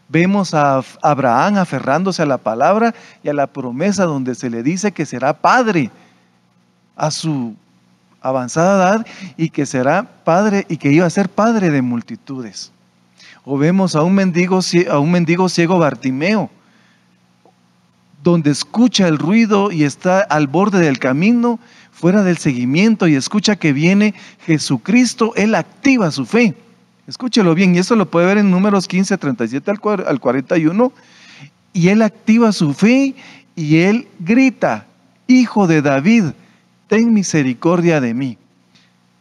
Vemos 0.08 0.52
a 0.52 0.82
Abraham 1.00 1.58
aferrándose 1.58 2.22
a 2.22 2.26
la 2.26 2.38
palabra 2.38 2.92
y 3.22 3.28
a 3.28 3.32
la 3.32 3.46
promesa 3.46 4.04
donde 4.04 4.34
se 4.34 4.50
le 4.50 4.64
dice 4.64 4.90
que 4.90 5.06
será 5.06 5.32
padre 5.32 5.92
a 6.96 7.12
su 7.12 7.54
avanzada 8.20 8.96
edad 8.96 9.06
y 9.36 9.50
que 9.50 9.64
será 9.64 10.02
padre 10.24 10.66
y 10.68 10.76
que 10.76 10.90
iba 10.90 11.06
a 11.06 11.10
ser 11.10 11.28
padre 11.28 11.70
de 11.70 11.82
multitudes. 11.82 12.72
O 13.44 13.56
vemos 13.56 13.94
a 13.94 14.02
un 14.02 14.16
mendigo, 14.16 14.58
a 14.90 14.98
un 14.98 15.12
mendigo 15.12 15.48
ciego 15.48 15.78
Bartimeo, 15.78 16.50
donde 18.22 18.50
escucha 18.50 19.08
el 19.08 19.18
ruido 19.18 19.72
y 19.72 19.84
está 19.84 20.20
al 20.20 20.46
borde 20.46 20.80
del 20.80 20.98
camino, 20.98 21.58
fuera 21.90 22.22
del 22.22 22.38
seguimiento 22.38 23.08
y 23.08 23.14
escucha 23.14 23.56
que 23.56 23.72
viene 23.72 24.14
Jesucristo, 24.46 25.32
él 25.36 25.54
activa 25.54 26.10
su 26.10 26.26
fe. 26.26 26.54
Escúchelo 27.06 27.54
bien, 27.54 27.74
y 27.74 27.78
eso 27.78 27.96
lo 27.96 28.10
puede 28.10 28.26
ver 28.26 28.38
en 28.38 28.50
números 28.50 28.86
15, 28.86 29.18
37 29.18 29.70
al 29.70 30.20
41. 30.20 30.92
Y 31.72 31.88
él 31.88 32.02
activa 32.02 32.52
su 32.52 32.72
fe 32.72 33.14
y 33.56 33.78
él 33.78 34.08
grita, 34.18 34.86
Hijo 35.26 35.66
de 35.66 35.82
David, 35.82 36.24
ten 36.88 37.12
misericordia 37.12 38.00
de 38.00 38.14
mí. 38.14 38.38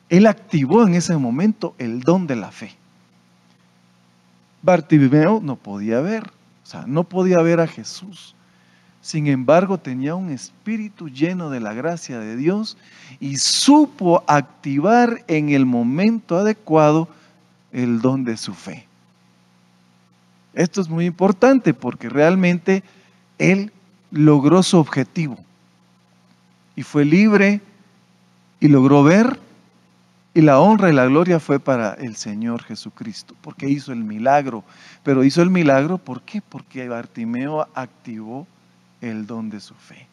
Él 0.10 0.26
activó 0.26 0.88
en 0.88 0.96
ese 0.96 1.16
momento 1.18 1.76
el 1.78 2.02
don 2.02 2.28
de 2.28 2.36
la 2.36 2.52
fe. 2.52 2.76
Bartimeo 4.62 5.40
no 5.44 5.56
podía 5.56 6.00
ver, 6.00 6.24
o 6.64 6.66
sea, 6.66 6.86
no 6.88 7.04
podía 7.04 7.38
ver 7.42 7.60
a 7.60 7.68
Jesús. 7.68 8.36
Sin 9.02 9.28
embargo, 9.28 9.78
tenía 9.78 10.16
un 10.16 10.30
espíritu 10.30 11.10
lleno 11.10 11.50
de 11.50 11.60
la 11.60 11.74
gracia 11.74 12.20
de 12.20 12.36
Dios 12.36 12.78
y 13.20 13.38
supo 13.38 14.24
activar 14.28 15.24
en 15.28 15.50
el 15.50 15.66
momento 15.66 16.38
adecuado 16.38 17.08
el 17.72 18.02
don 18.02 18.26
de 18.26 18.36
su 18.36 18.54
fe. 18.54 18.86
Esto 20.54 20.82
es 20.82 20.90
muy 20.90 21.06
importante 21.06 21.74
porque 21.74 22.10
realmente 22.10 22.84
él 23.38 23.72
logró 24.12 24.64
su 24.64 24.78
objetivo 24.78 25.38
y 26.76 26.84
fue 26.84 27.06
libre 27.06 27.62
y 28.60 28.68
logró 28.68 29.04
ver 29.04 29.40
y 30.34 30.42
la 30.42 30.60
honra 30.60 30.90
y 30.90 30.94
la 30.94 31.06
gloria 31.06 31.40
fue 31.40 31.60
para 31.60 31.94
el 31.94 32.16
Señor 32.16 32.64
Jesucristo, 32.64 33.36
porque 33.42 33.70
hizo 33.70 33.92
el 33.92 34.04
milagro. 34.04 34.64
Pero 35.04 35.24
hizo 35.24 35.42
el 35.42 35.50
milagro, 35.50 35.98
¿por 35.98 36.22
qué? 36.22 36.42
Porque 36.42 36.88
Bartimeo 36.88 37.68
activó 37.74 38.48
el 39.02 39.26
don 39.26 39.50
de 39.50 39.60
su 39.60 39.74
fe. 39.76 40.08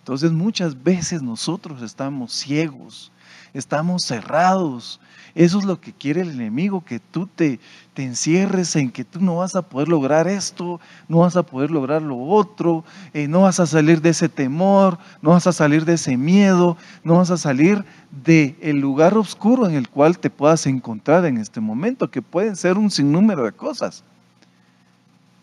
Entonces 0.00 0.32
muchas 0.32 0.82
veces 0.82 1.22
nosotros 1.22 1.82
estamos 1.82 2.32
ciegos, 2.32 3.12
estamos 3.54 4.02
cerrados. 4.02 4.98
Eso 5.34 5.60
es 5.60 5.64
lo 5.64 5.80
que 5.80 5.92
quiere 5.92 6.22
el 6.22 6.30
enemigo, 6.30 6.84
que 6.84 6.98
tú 6.98 7.28
te, 7.28 7.60
te 7.94 8.02
encierres 8.02 8.74
en 8.74 8.90
que 8.90 9.04
tú 9.04 9.20
no 9.20 9.36
vas 9.36 9.54
a 9.54 9.62
poder 9.62 9.88
lograr 9.88 10.26
esto, 10.26 10.80
no 11.06 11.18
vas 11.18 11.36
a 11.36 11.44
poder 11.44 11.70
lograr 11.70 12.02
lo 12.02 12.18
otro, 12.18 12.82
eh, 13.14 13.28
no 13.28 13.42
vas 13.42 13.60
a 13.60 13.66
salir 13.66 14.00
de 14.00 14.10
ese 14.10 14.28
temor, 14.28 14.98
no 15.22 15.30
vas 15.30 15.46
a 15.46 15.52
salir 15.52 15.84
de 15.84 15.94
ese 15.94 16.16
miedo, 16.16 16.76
no 17.04 17.14
vas 17.18 17.30
a 17.30 17.36
salir 17.36 17.84
del 18.10 18.56
el 18.60 18.80
lugar 18.80 19.16
oscuro 19.16 19.68
en 19.68 19.76
el 19.76 19.88
cual 19.88 20.18
te 20.18 20.30
puedas 20.30 20.66
encontrar 20.66 21.24
en 21.26 21.36
este 21.36 21.60
momento, 21.60 22.10
que 22.10 22.22
pueden 22.22 22.56
ser 22.56 22.76
un 22.78 22.90
sinnúmero 22.90 23.44
de 23.44 23.52
cosas. 23.52 24.02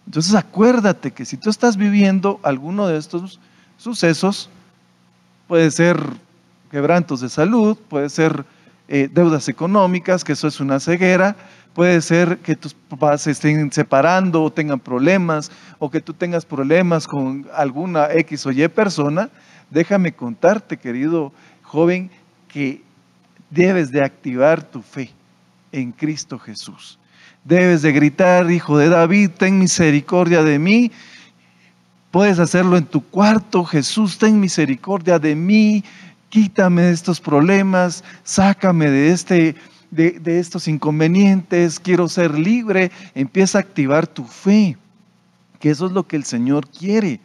Entonces 0.08 0.34
acuérdate 0.36 1.12
que 1.12 1.26
si 1.26 1.36
tú 1.36 1.50
estás 1.50 1.76
viviendo 1.76 2.40
alguno 2.42 2.88
de 2.88 2.98
estos 2.98 3.42
sucesos, 3.78 4.50
puede 5.50 5.70
ser 5.70 6.02
quebrantos 6.72 7.20
de 7.20 7.28
salud, 7.28 7.78
puede 7.90 8.10
ser 8.10 8.46
eh, 8.88 9.10
deudas 9.14 9.50
económicas, 9.50 10.24
que 10.24 10.32
eso 10.32 10.48
es 10.48 10.62
una 10.62 10.80
ceguera, 10.80 11.36
puede 11.74 12.02
ser 12.02 12.38
que 12.38 12.56
tus 12.56 12.74
papás 12.74 13.24
se 13.24 13.32
estén 13.32 13.70
separando 13.74 14.44
o 14.44 14.50
tengan 14.50 14.80
problemas, 14.80 15.52
o 15.78 15.92
que 15.92 16.00
tú 16.00 16.14
tengas 16.14 16.46
problemas 16.46 17.06
con 17.06 17.46
alguna 17.54 18.08
X 18.14 18.46
o 18.46 18.52
Y 18.52 18.66
persona, 18.70 19.30
déjame 19.70 20.14
contarte, 20.14 20.78
querido 20.78 21.34
joven, 21.64 22.10
que 22.48 22.82
debes 23.50 23.92
de 23.92 24.02
activar 24.02 24.64
tu 24.64 24.82
fe 24.82 25.12
en 25.74 25.92
Cristo 25.92 26.40
Jesús. 26.40 26.98
Debes 27.48 27.82
de 27.82 27.94
gritar, 27.94 28.52
hijo 28.52 28.78
de 28.78 28.90
David, 28.90 29.30
ten 29.38 29.58
misericordia 29.58 30.44
de 30.44 30.60
mí. 30.60 30.92
Puedes 32.12 32.40
hacerlo 32.40 32.76
en 32.76 32.86
tu 32.86 33.02
cuarto, 33.02 33.64
Jesús, 33.64 34.18
ten 34.18 34.38
misericordia 34.42 35.18
de 35.18 35.34
mí, 35.34 35.82
quítame 36.28 36.82
de 36.82 36.92
estos 36.92 37.22
problemas, 37.22 38.04
sácame 38.26 38.90
de, 38.90 39.14
este, 39.14 39.56
de, 39.92 40.20
de 40.20 40.40
estos 40.40 40.68
inconvenientes, 40.68 41.80
quiero 41.80 42.10
ser 42.10 42.38
libre. 42.38 42.92
Empieza 43.16 43.60
a 43.60 43.62
activar 43.62 44.08
tu 44.08 44.26
fe, 44.26 44.76
que 45.62 45.70
eso 45.70 45.86
es 45.86 45.94
lo 45.94 46.06
que 46.06 46.18
el 46.18 46.26
Señor 46.26 46.68
quiere, 46.68 47.22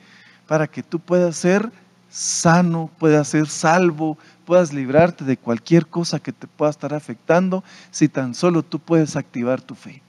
para 0.47 0.69
que 0.69 0.85
tú 0.85 1.01
puedas 1.01 1.35
ser 1.35 1.69
sano, 2.11 2.93
puedas 3.01 3.27
ser 3.27 3.49
salvo, 3.49 4.17
puedas 4.47 4.73
librarte 4.73 5.25
de 5.25 5.37
cualquier 5.37 5.89
cosa 5.89 6.21
que 6.21 6.31
te 6.31 6.47
pueda 6.47 6.71
estar 6.71 6.95
afectando, 6.95 7.65
si 7.91 8.09
tan 8.09 8.37
solo 8.37 8.63
tú 8.63 8.79
puedes 8.79 9.17
activar 9.17 9.61
tu 9.61 9.75
fe. 9.75 10.01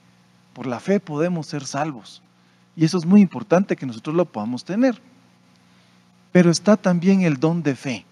Por 0.54 0.66
la 0.66 0.80
fe 0.80 1.00
podemos 1.00 1.46
ser 1.48 1.66
salvos. 1.66 2.22
Y 2.76 2.84
eso 2.84 2.96
es 2.96 3.04
muy 3.04 3.20
importante 3.20 3.76
que 3.76 3.86
nosotros 3.86 4.16
lo 4.16 4.24
podamos 4.24 4.64
tener. 4.64 5.00
Pero 6.32 6.50
está 6.50 6.76
también 6.76 7.22
el 7.22 7.38
don 7.38 7.62
de 7.62 7.76
fe. 7.76 8.06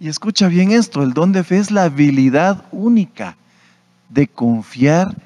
Y 0.00 0.08
escucha 0.08 0.48
bien 0.48 0.72
esto, 0.72 1.02
el 1.02 1.12
don 1.12 1.32
de 1.32 1.44
fe 1.44 1.58
es 1.58 1.70
la 1.70 1.84
habilidad 1.84 2.64
única 2.72 3.36
de 4.08 4.26
confiar 4.26 5.16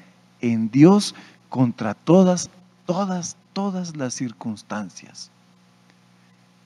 en 0.41 0.69
Dios 0.69 1.15
contra 1.49 1.93
todas, 1.93 2.49
todas, 2.85 3.35
todas 3.53 3.95
las 3.95 4.13
circunstancias. 4.13 5.31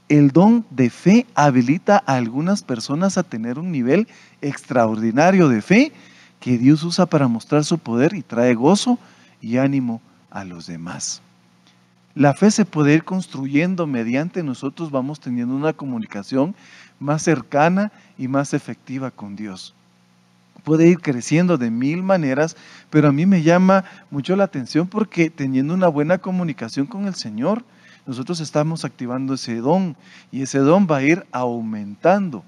El 0.09 0.31
don 0.31 0.65
de 0.69 0.89
fe 0.89 1.25
habilita 1.33 2.03
a 2.05 2.15
algunas 2.15 2.61
personas 2.61 3.17
a 3.17 3.23
tener 3.23 3.57
un 3.57 3.71
nivel 3.71 4.07
extraordinario 4.41 5.47
de 5.47 5.61
fe 5.61 5.91
que 6.39 6.57
Dios 6.57 6.83
usa 6.83 7.05
para 7.05 7.27
mostrar 7.29 7.63
su 7.63 7.77
poder 7.77 8.13
y 8.13 8.21
trae 8.21 8.53
gozo 8.53 8.99
y 9.43 9.57
ánimo 9.57 10.01
a 10.31 10.43
los 10.45 10.65
demás. 10.65 11.21
La 12.15 12.33
fe 12.33 12.49
se 12.49 12.65
puede 12.65 12.93
ir 12.93 13.03
construyendo 13.03 13.85
mediante 13.85 14.41
nosotros 14.41 14.89
vamos 14.89 15.19
teniendo 15.19 15.55
una 15.55 15.73
comunicación 15.73 16.55
más 16.99 17.23
cercana 17.23 17.91
y 18.17 18.27
más 18.27 18.53
efectiva 18.53 19.11
con 19.11 19.35
Dios. 19.35 19.75
Puede 20.63 20.87
ir 20.87 20.99
creciendo 20.99 21.57
de 21.57 21.69
mil 21.69 22.03
maneras, 22.03 22.55
pero 22.89 23.09
a 23.09 23.11
mí 23.11 23.25
me 23.25 23.43
llama 23.43 23.83
mucho 24.09 24.35
la 24.35 24.45
atención 24.45 24.87
porque 24.87 25.29
teniendo 25.29 25.73
una 25.73 25.89
buena 25.89 26.19
comunicación 26.19 26.85
con 26.85 27.05
el 27.05 27.15
Señor, 27.15 27.65
nosotros 28.05 28.39
estamos 28.39 28.85
activando 28.85 29.33
ese 29.33 29.57
don 29.57 29.97
y 30.31 30.43
ese 30.43 30.59
don 30.59 30.87
va 30.89 30.97
a 30.97 31.03
ir 31.03 31.25
aumentando 31.31 32.43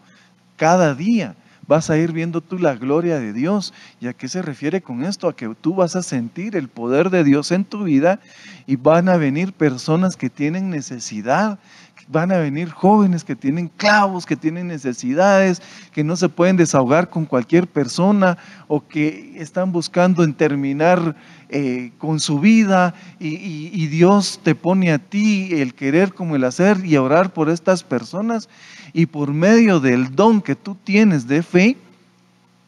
cada 0.57 0.95
día 0.95 1.35
vas 1.67 1.89
a 1.89 1.97
ir 1.97 2.11
viendo 2.11 2.41
tú 2.41 2.57
la 2.57 2.75
gloria 2.75 3.19
de 3.19 3.33
Dios. 3.33 3.73
¿Y 3.99 4.07
a 4.07 4.13
qué 4.13 4.27
se 4.27 4.41
refiere 4.41 4.81
con 4.81 5.03
esto? 5.03 5.27
A 5.27 5.35
que 5.35 5.53
tú 5.59 5.75
vas 5.75 5.95
a 5.95 6.03
sentir 6.03 6.55
el 6.55 6.69
poder 6.69 7.09
de 7.09 7.23
Dios 7.23 7.51
en 7.51 7.65
tu 7.65 7.83
vida 7.83 8.19
y 8.67 8.75
van 8.75 9.09
a 9.09 9.17
venir 9.17 9.53
personas 9.53 10.15
que 10.15 10.29
tienen 10.29 10.69
necesidad, 10.69 11.59
van 12.07 12.31
a 12.31 12.37
venir 12.37 12.69
jóvenes 12.69 13.23
que 13.23 13.35
tienen 13.35 13.67
clavos, 13.67 14.25
que 14.25 14.35
tienen 14.35 14.67
necesidades, 14.67 15.61
que 15.91 16.03
no 16.03 16.15
se 16.15 16.29
pueden 16.29 16.57
desahogar 16.57 17.09
con 17.09 17.25
cualquier 17.25 17.67
persona 17.67 18.37
o 18.67 18.85
que 18.87 19.33
están 19.37 19.71
buscando 19.71 20.23
en 20.23 20.33
terminar 20.33 21.15
eh, 21.49 21.91
con 21.97 22.19
su 22.19 22.39
vida 22.39 22.93
y, 23.19 23.71
y 23.73 23.87
Dios 23.87 24.39
te 24.43 24.55
pone 24.55 24.91
a 24.91 24.99
ti 24.99 25.49
el 25.53 25.73
querer 25.73 26.13
como 26.13 26.35
el 26.35 26.43
hacer 26.43 26.85
y 26.85 26.97
orar 26.97 27.33
por 27.33 27.49
estas 27.49 27.83
personas 27.83 28.49
y 28.97 29.07
por 29.07 29.33
medio 29.33 29.81
del 29.81 30.15
don 30.15 30.41
que 30.41 30.55
tú 30.55 30.73
tienes 30.73 31.27
de 31.27 31.43
fe, 31.43 31.75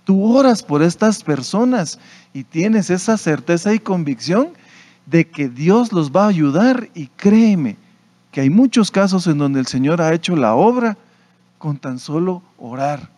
tú 0.03 0.35
oras 0.35 0.61
por 0.61 0.83
estas 0.83 1.23
personas 1.23 1.99
y 2.33 2.43
tienes 2.43 2.89
esa 2.89 3.15
certeza 3.17 3.73
y 3.73 3.79
convicción 3.79 4.49
de 5.05 5.25
que 5.25 5.47
Dios 5.47 5.93
los 5.93 6.11
va 6.11 6.25
a 6.25 6.27
ayudar 6.27 6.89
y 6.93 7.07
créeme 7.07 7.77
que 8.29 8.41
hay 8.41 8.49
muchos 8.49 8.91
casos 8.91 9.25
en 9.27 9.37
donde 9.37 9.61
el 9.61 9.67
Señor 9.67 10.01
ha 10.01 10.13
hecho 10.13 10.35
la 10.35 10.53
obra 10.53 10.97
con 11.57 11.77
tan 11.77 11.97
solo 11.97 12.43
orar. 12.57 13.09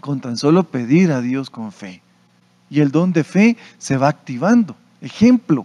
con 0.00 0.20
tan 0.20 0.36
solo 0.36 0.64
pedir 0.64 1.12
a 1.12 1.20
Dios 1.20 1.50
con 1.50 1.70
fe. 1.70 2.02
Y 2.68 2.80
el 2.80 2.90
don 2.90 3.12
de 3.12 3.22
fe 3.22 3.56
se 3.78 3.96
va 3.96 4.08
activando. 4.08 4.74
Ejemplo, 5.00 5.64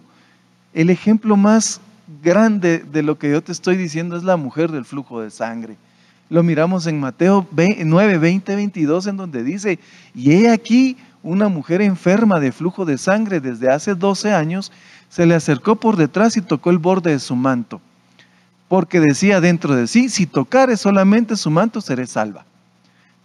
el 0.75 0.91
ejemplo 0.91 1.35
más 1.35 1.81
grande 2.21 2.77
de 2.77 3.01
lo 3.01 3.17
que 3.17 3.31
yo 3.31 3.41
te 3.41 3.51
estoy 3.51 3.75
diciendo 3.75 4.15
es 4.15 4.23
la 4.23 4.37
mujer 4.37 4.71
del 4.71 4.85
flujo 4.85 5.21
de 5.21 5.31
sangre. 5.31 5.77
Lo 6.29 6.43
miramos 6.43 6.87
en 6.87 6.99
Mateo 6.99 7.47
9, 7.51 8.17
20, 8.17 8.55
22, 8.55 9.07
en 9.07 9.17
donde 9.17 9.43
dice, 9.43 9.79
y 10.13 10.31
he 10.33 10.49
aquí 10.49 10.97
una 11.23 11.47
mujer 11.47 11.81
enferma 11.81 12.39
de 12.39 12.51
flujo 12.51 12.85
de 12.85 12.97
sangre 12.97 13.39
desde 13.39 13.71
hace 13.71 13.95
12 13.95 14.33
años, 14.33 14.71
se 15.09 15.25
le 15.25 15.35
acercó 15.35 15.77
por 15.77 15.95
detrás 15.95 16.35
y 16.35 16.41
tocó 16.41 16.69
el 16.69 16.79
borde 16.79 17.11
de 17.11 17.19
su 17.19 17.35
manto, 17.35 17.79
porque 18.67 18.99
decía 18.99 19.39
dentro 19.39 19.75
de 19.75 19.87
sí, 19.87 20.09
si 20.09 20.25
tocare 20.25 20.75
solamente 20.75 21.37
su 21.37 21.49
manto, 21.49 21.79
seré 21.79 22.07
salva. 22.07 22.45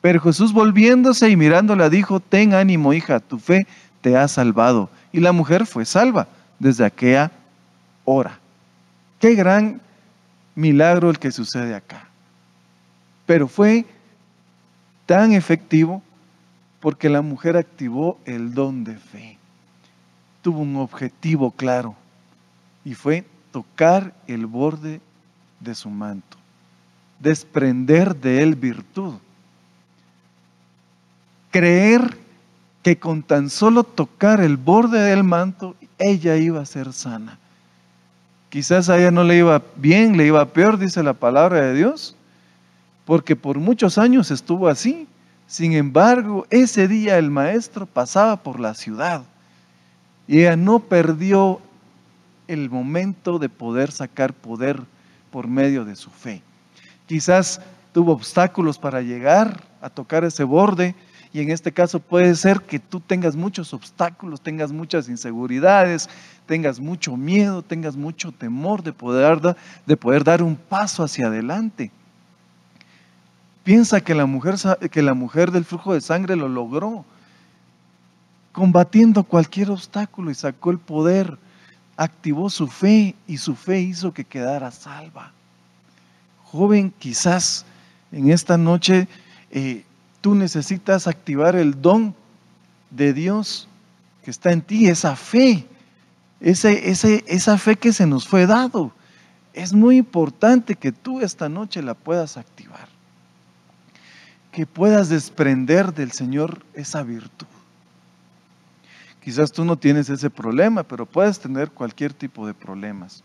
Pero 0.00 0.21
Jesús 0.21 0.52
volviéndose 0.52 1.28
y 1.30 1.37
mirándola 1.37 1.88
dijo, 1.88 2.21
ten 2.21 2.54
ánimo 2.54 2.92
hija, 2.92 3.21
tu 3.21 3.38
fe 3.38 3.66
te 4.00 4.16
ha 4.16 4.26
salvado. 4.28 4.90
Y 5.12 5.21
la 5.21 5.32
mujer 5.32 5.66
fue 5.66 5.85
salva 5.85 6.26
desde 6.59 6.85
aquella 6.85 7.30
hora. 8.04 8.38
Qué 9.21 9.35
gran 9.35 9.80
milagro 10.56 11.09
el 11.09 11.21
que 11.21 11.30
sucede 11.30 11.75
acá. 11.75 12.12
Pero 13.33 13.49
fue 13.49 13.87
tan 15.07 15.33
efectivo 15.33 16.03
porque 16.81 17.09
la 17.09 17.23
mujer 17.23 17.57
activó 17.57 18.19
el 18.27 18.53
don 18.53 18.85
de 18.85 18.97
fe. 18.97 19.39
Tuvo 20.43 20.59
un 20.61 20.77
objetivo 20.77 21.51
claro 21.51 21.95
y 22.85 22.93
fue 22.93 23.25
tocar 23.51 24.12
el 24.27 24.45
borde 24.45 25.01
de 25.61 25.75
su 25.75 25.89
manto, 25.89 26.37
desprender 27.21 28.15
de 28.15 28.43
él 28.43 28.55
virtud 28.55 29.15
creer 31.51 32.19
que 32.83 32.99
con 32.99 33.23
tan 33.23 33.49
solo 33.49 33.83
tocar 33.83 34.43
el 34.43 34.59
borde 34.59 35.01
del 35.01 35.25
manto, 35.25 35.75
ella 35.99 36.37
iba 36.37 36.61
a 36.61 36.67
ser 36.67 36.93
sana. 36.93 37.39
Quizás 38.51 38.91
a 38.91 38.99
ella 38.99 39.11
no 39.11 39.25
le 39.25 39.39
iba 39.39 39.62
bien, 39.77 40.19
le 40.19 40.27
iba 40.27 40.45
peor, 40.53 40.77
dice 40.77 41.03
la 41.03 41.15
palabra 41.15 41.62
de 41.62 41.73
Dios, 41.73 42.15
porque 43.12 43.37
por 43.37 43.59
muchos 43.59 43.99
años 43.99 44.31
estuvo 44.31 44.69
así. 44.69 45.07
Sin 45.47 45.75
embargo, 45.75 46.47
ese 46.49 46.88
día 46.88 47.19
el 47.19 47.31
maestro 47.31 47.85
pasaba 47.85 48.38
por 48.38 48.59
la 48.59 48.73
ciudad 48.73 49.25
y 50.26 50.38
ella 50.38 50.57
no 50.57 50.78
perdió 50.78 51.61
el 52.49 52.71
momento 52.71 53.38
de 53.38 53.50
poder 53.50 53.92
sacar 53.92 54.33
poder 54.33 54.81
por 55.31 55.47
medio 55.47 55.85
de 55.85 55.95
su 55.95 56.09
fe. 56.09 56.40
Quizás 57.04 57.61
tuvo 57.92 58.12
obstáculos 58.12 58.78
para 58.78 59.02
llegar 59.02 59.62
a 59.83 59.90
tocar 59.90 60.25
ese 60.25 60.45
borde, 60.45 60.95
y 61.35 61.40
en 61.40 61.50
este 61.50 61.71
caso 61.71 62.00
puede 62.00 62.35
ser 62.35 62.62
que 62.62 62.78
tú 62.78 62.99
tengas 62.99 63.37
muchos 63.37 63.75
obstáculos, 63.75 64.40
tengas 64.40 64.73
muchas 64.73 65.11
inseguridades, 65.11 66.09
tengas 66.47 66.81
mucho 66.81 67.19
miedo, 67.19 67.61
tengas 67.61 67.95
mucho 67.95 68.33
temor 68.33 68.83
de 68.83 68.95
poder, 68.95 69.38
de 69.85 69.97
poder 69.99 70.25
dar 70.25 70.42
un 70.42 70.57
paso 70.57 71.02
hacia 71.04 71.26
adelante. 71.26 71.90
Piensa 73.64 74.00
que 74.00 74.14
la, 74.14 74.26
mujer, 74.26 74.57
que 74.90 75.02
la 75.02 75.14
mujer 75.14 75.50
del 75.50 75.64
flujo 75.64 75.95
de 75.95 76.00
sangre 76.00 76.37
lo 76.37 76.49
logró, 76.49 77.04
combatiendo 78.52 79.25
cualquier 79.25 79.71
obstáculo 79.71 80.31
y 80.31 80.35
sacó 80.35 80.71
el 80.71 80.78
poder, 80.78 81.38
activó 81.97 82.50
su 82.50 82.66
fe 82.69 83.14
y 83.26 83.38
su 83.38 83.54
fe 83.54 83.81
hizo 83.81 84.12
que 84.12 84.25
quedara 84.25 84.71
salva. 84.71 85.33
Joven, 86.45 86.93
quizás 86.99 87.65
en 88.10 88.30
esta 88.30 88.58
noche 88.58 89.08
eh, 89.50 89.84
tú 90.21 90.34
necesitas 90.34 91.06
activar 91.06 91.56
el 91.56 91.80
don 91.80 92.15
de 92.91 93.13
Dios 93.13 93.69
que 94.23 94.30
está 94.30 94.52
en 94.52 94.63
ti, 94.63 94.87
esa 94.89 95.17
fe, 95.17 95.67
esa 96.41 97.58
fe 97.58 97.76
que 97.76 97.93
se 97.93 98.06
nos 98.06 98.26
fue 98.26 98.47
dado. 98.47 98.93
Es 99.52 99.73
muy 99.73 99.97
importante 99.97 100.76
que 100.76 100.93
tú 100.93 101.21
esta 101.21 101.49
noche 101.49 101.82
la 101.82 101.95
puedas 101.95 102.37
activar, 102.37 102.89
que 104.52 104.67
puedas 104.67 105.08
desprender 105.08 105.93
del 105.95 106.12
Señor 106.12 106.62
esa 106.75 107.02
virtud. 107.02 107.47
Quizás 109.25 109.50
tú 109.50 109.65
no 109.65 109.76
tienes 109.76 110.10
ese 110.10 110.30
problema, 110.30 110.82
pero 110.82 111.06
puedes 111.06 111.38
tener 111.41 111.71
cualquier 111.71 112.12
tipo 112.12 112.47
de 112.47 112.54
problemas. 112.54 113.23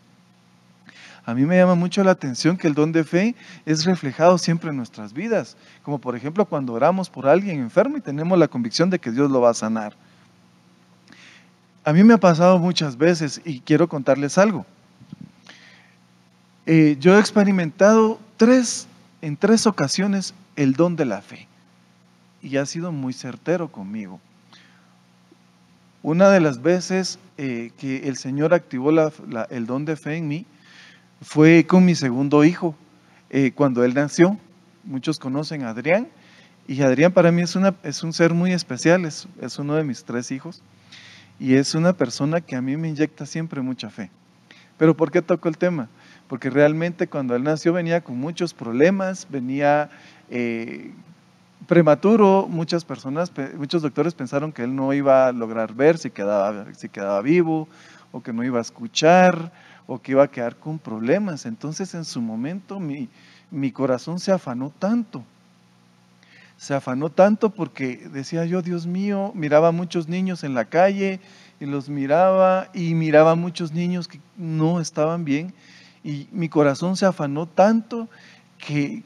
A 1.26 1.34
mí 1.34 1.44
me 1.44 1.58
llama 1.58 1.74
mucho 1.74 2.02
la 2.02 2.12
atención 2.12 2.56
que 2.56 2.68
el 2.68 2.74
don 2.74 2.90
de 2.90 3.04
fe 3.04 3.34
es 3.66 3.84
reflejado 3.84 4.38
siempre 4.38 4.70
en 4.70 4.76
nuestras 4.78 5.12
vidas, 5.12 5.58
como 5.82 5.98
por 5.98 6.16
ejemplo 6.16 6.46
cuando 6.46 6.72
oramos 6.72 7.10
por 7.10 7.28
alguien 7.28 7.60
enfermo 7.60 7.98
y 7.98 8.00
tenemos 8.00 8.38
la 8.38 8.48
convicción 8.48 8.88
de 8.88 8.98
que 8.98 9.10
Dios 9.10 9.30
lo 9.30 9.42
va 9.42 9.50
a 9.50 9.54
sanar. 9.54 9.94
A 11.84 11.92
mí 11.92 12.02
me 12.02 12.14
ha 12.14 12.18
pasado 12.18 12.58
muchas 12.58 12.96
veces 12.96 13.42
y 13.44 13.60
quiero 13.60 13.88
contarles 13.88 14.38
algo. 14.38 14.64
Eh, 16.64 16.96
yo 16.98 17.16
he 17.16 17.20
experimentado 17.20 18.18
tres, 18.36 18.86
en 19.22 19.36
tres 19.36 19.66
ocasiones 19.66 20.34
el 20.56 20.74
don 20.74 20.96
de 20.96 21.04
la 21.04 21.20
fe 21.22 21.48
y 22.42 22.56
ha 22.56 22.66
sido 22.66 22.92
muy 22.92 23.12
certero 23.12 23.70
conmigo. 23.70 24.20
Una 26.02 26.30
de 26.30 26.40
las 26.40 26.62
veces 26.62 27.18
eh, 27.36 27.72
que 27.78 28.08
el 28.08 28.16
Señor 28.16 28.54
activó 28.54 28.90
el 28.90 29.66
don 29.66 29.84
de 29.84 29.96
fe 29.96 30.16
en 30.16 30.28
mí, 30.28 30.46
fue 31.20 31.66
con 31.66 31.84
mi 31.84 31.94
segundo 31.94 32.44
hijo. 32.44 32.76
Eh, 33.30 33.52
cuando 33.52 33.84
él 33.84 33.94
nació, 33.94 34.38
muchos 34.84 35.18
conocen 35.18 35.64
a 35.64 35.70
Adrián, 35.70 36.08
y 36.68 36.82
Adrián 36.82 37.12
para 37.12 37.32
mí 37.32 37.42
es, 37.42 37.56
un 38.02 38.12
ser 38.12 38.34
muy 38.34 38.52
especial, 38.52 39.04
es, 39.04 39.26
es 39.40 39.58
uno 39.58 39.74
de 39.74 39.84
mis 39.84 40.04
tres 40.04 40.30
hijos, 40.30 40.62
y 41.40 41.54
es 41.54 41.74
una 41.74 41.94
persona 41.94 42.40
que 42.40 42.56
a 42.56 42.62
mí 42.62 42.76
me 42.76 42.88
inyecta 42.88 43.26
siempre 43.26 43.60
mucha 43.60 43.90
fe. 43.90 44.10
Pero 44.76 44.96
¿por 44.96 45.10
qué 45.10 45.22
toco 45.22 45.48
el 45.48 45.58
tema? 45.58 45.88
Porque 46.28 46.50
realmente 46.50 47.08
cuando 47.08 47.34
él 47.34 47.42
nació 47.42 47.72
venía 47.72 48.02
con 48.02 48.18
muchos 48.18 48.52
problemas, 48.52 49.26
venía 49.30 49.88
eh, 50.30 50.92
prematuro, 51.66 52.46
muchas 52.48 52.84
personas, 52.84 53.32
muchos 53.56 53.82
doctores 53.82 54.14
pensaron 54.14 54.52
que 54.52 54.62
él 54.62 54.76
no 54.76 54.92
iba 54.92 55.26
a 55.26 55.32
lograr 55.32 55.74
ver 55.74 55.98
si 55.98 56.10
quedaba, 56.10 56.66
si 56.74 56.88
quedaba 56.88 57.22
vivo 57.22 57.66
o 58.12 58.22
que 58.22 58.32
no 58.32 58.44
iba 58.44 58.58
a 58.58 58.62
escuchar 58.62 59.52
o 59.86 60.00
que 60.00 60.12
iba 60.12 60.22
a 60.22 60.28
quedar 60.28 60.56
con 60.56 60.78
problemas. 60.78 61.46
Entonces 61.46 61.94
en 61.94 62.04
su 62.04 62.20
momento 62.20 62.78
mi, 62.78 63.08
mi 63.50 63.72
corazón 63.72 64.20
se 64.20 64.30
afanó 64.30 64.70
tanto. 64.78 65.24
Se 66.58 66.74
afanó 66.74 67.08
tanto 67.08 67.50
porque 67.50 68.08
decía 68.12 68.44
yo, 68.44 68.60
Dios 68.60 68.86
mío, 68.86 69.32
miraba 69.34 69.68
a 69.68 69.72
muchos 69.72 70.08
niños 70.08 70.44
en 70.44 70.54
la 70.54 70.66
calle 70.66 71.20
y 71.60 71.66
los 71.66 71.88
miraba 71.88 72.68
y 72.74 72.94
miraba 72.94 73.30
a 73.30 73.36
muchos 73.36 73.72
niños 73.72 74.08
que 74.08 74.20
no 74.36 74.80
estaban 74.80 75.24
bien 75.24 75.54
y 76.08 76.26
mi 76.32 76.48
corazón 76.48 76.96
se 76.96 77.04
afanó 77.04 77.44
tanto 77.44 78.08
que 78.56 79.02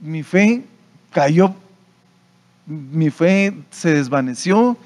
mi 0.00 0.24
fe 0.24 0.64
cayó, 1.12 1.54
mi 2.66 3.08
fe 3.10 3.54
se 3.70 3.94
desvaneció, 3.94 4.76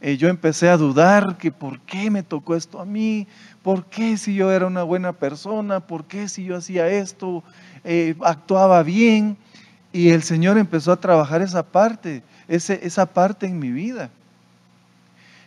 eh, 0.00 0.16
yo 0.16 0.26
empecé 0.26 0.68
a 0.68 0.76
dudar 0.76 1.38
que 1.38 1.52
por 1.52 1.78
qué 1.82 2.10
me 2.10 2.24
tocó 2.24 2.56
esto 2.56 2.80
a 2.80 2.84
mí, 2.84 3.28
por 3.62 3.84
qué 3.84 4.16
si 4.16 4.34
yo 4.34 4.50
era 4.50 4.66
una 4.66 4.82
buena 4.82 5.12
persona, 5.12 5.78
por 5.78 6.06
qué 6.06 6.26
si 6.26 6.42
yo 6.42 6.56
hacía 6.56 6.88
esto, 6.88 7.44
eh, 7.84 8.16
actuaba 8.24 8.82
bien. 8.82 9.36
Y 9.92 10.08
el 10.08 10.24
Señor 10.24 10.58
empezó 10.58 10.90
a 10.90 11.00
trabajar 11.00 11.40
esa 11.40 11.62
parte, 11.62 12.24
esa 12.48 13.06
parte 13.06 13.46
en 13.46 13.60
mi 13.60 13.70
vida. 13.70 14.10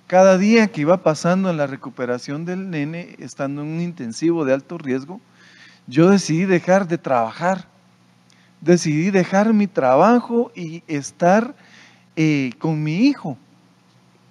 Cada 0.08 0.38
día 0.38 0.68
que 0.68 0.82
iba 0.82 1.04
pasando 1.04 1.50
en 1.50 1.58
la 1.58 1.68
recuperación 1.68 2.46
del 2.46 2.70
nene, 2.70 3.18
estando 3.20 3.62
en 3.62 3.68
un 3.68 3.82
intensivo 3.82 4.46
de 4.46 4.54
alto 4.54 4.78
riesgo, 4.78 5.20
yo 5.88 6.10
decidí 6.10 6.46
dejar 6.46 6.88
de 6.88 6.98
trabajar. 6.98 7.66
Decidí 8.62 9.12
dejar 9.12 9.54
mi 9.54 9.68
trabajo 9.68 10.52
y 10.56 10.84
estar 10.88 11.56
eh, 12.16 12.52
con 12.58 12.82
mi 12.82 13.08
hijo 13.08 13.38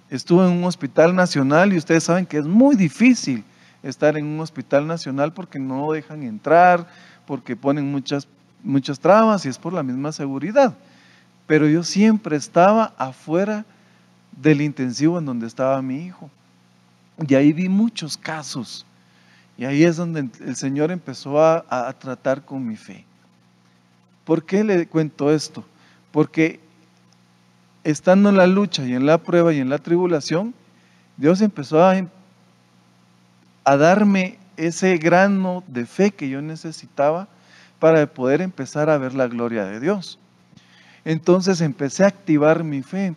estuve 0.09 0.45
en 0.45 0.53
un 0.53 0.63
hospital 0.63 1.15
nacional 1.15 1.73
y 1.73 1.77
ustedes 1.77 2.03
saben 2.03 2.25
que 2.25 2.37
es 2.37 2.45
muy 2.45 2.75
difícil 2.75 3.43
estar 3.83 4.17
en 4.17 4.25
un 4.25 4.39
hospital 4.39 4.87
nacional 4.87 5.33
porque 5.33 5.59
no 5.59 5.91
dejan 5.91 6.23
entrar, 6.23 6.87
porque 7.25 7.55
ponen 7.55 7.91
muchas, 7.91 8.27
muchas 8.63 8.99
trabas 8.99 9.45
y 9.45 9.49
es 9.49 9.57
por 9.57 9.73
la 9.73 9.83
misma 9.83 10.11
seguridad. 10.11 10.75
Pero 11.47 11.67
yo 11.67 11.83
siempre 11.83 12.35
estaba 12.35 12.93
afuera 12.97 13.65
del 14.31 14.61
intensivo 14.61 15.19
en 15.19 15.25
donde 15.25 15.47
estaba 15.47 15.81
mi 15.81 16.05
hijo. 16.05 16.29
Y 17.27 17.35
ahí 17.35 17.53
vi 17.53 17.69
muchos 17.69 18.17
casos. 18.17 18.85
Y 19.57 19.65
ahí 19.65 19.83
es 19.83 19.95
donde 19.95 20.29
el 20.45 20.55
Señor 20.55 20.91
empezó 20.91 21.41
a, 21.41 21.93
tratar 21.99 22.43
con 22.43 22.65
mi 22.65 22.75
fe. 22.75 23.05
¿Por 24.25 24.43
qué 24.43 24.63
le 24.63 24.87
cuento 24.87 25.31
esto? 25.31 25.63
Porque 26.11 26.59
estando 27.83 28.29
en 28.29 28.37
la 28.37 28.47
lucha 28.47 28.85
y 28.85 28.93
en 28.93 29.05
la 29.05 29.17
prueba 29.17 29.53
y 29.53 29.59
en 29.59 29.69
la 29.69 29.77
tribulación, 29.77 30.53
Dios 31.15 31.41
empezó 31.41 31.83
a, 31.83 31.95
a 33.63 33.77
darme 33.77 34.37
ese 34.57 34.97
grano 34.97 35.63
de 35.67 35.85
fe 35.85 36.11
que 36.11 36.27
yo 36.27 36.41
necesitaba 36.41 37.27
para 37.79 38.05
poder 38.07 38.41
empezar 38.41 38.89
a 38.89 38.97
ver 38.97 39.13
la 39.13 39.27
gloria 39.27 39.65
de 39.65 39.79
Dios. 39.79 40.19
Entonces 41.05 41.61
empecé 41.61 42.03
a 42.03 42.07
activar 42.07 42.63
mi 42.63 42.81
fe. 42.81 43.15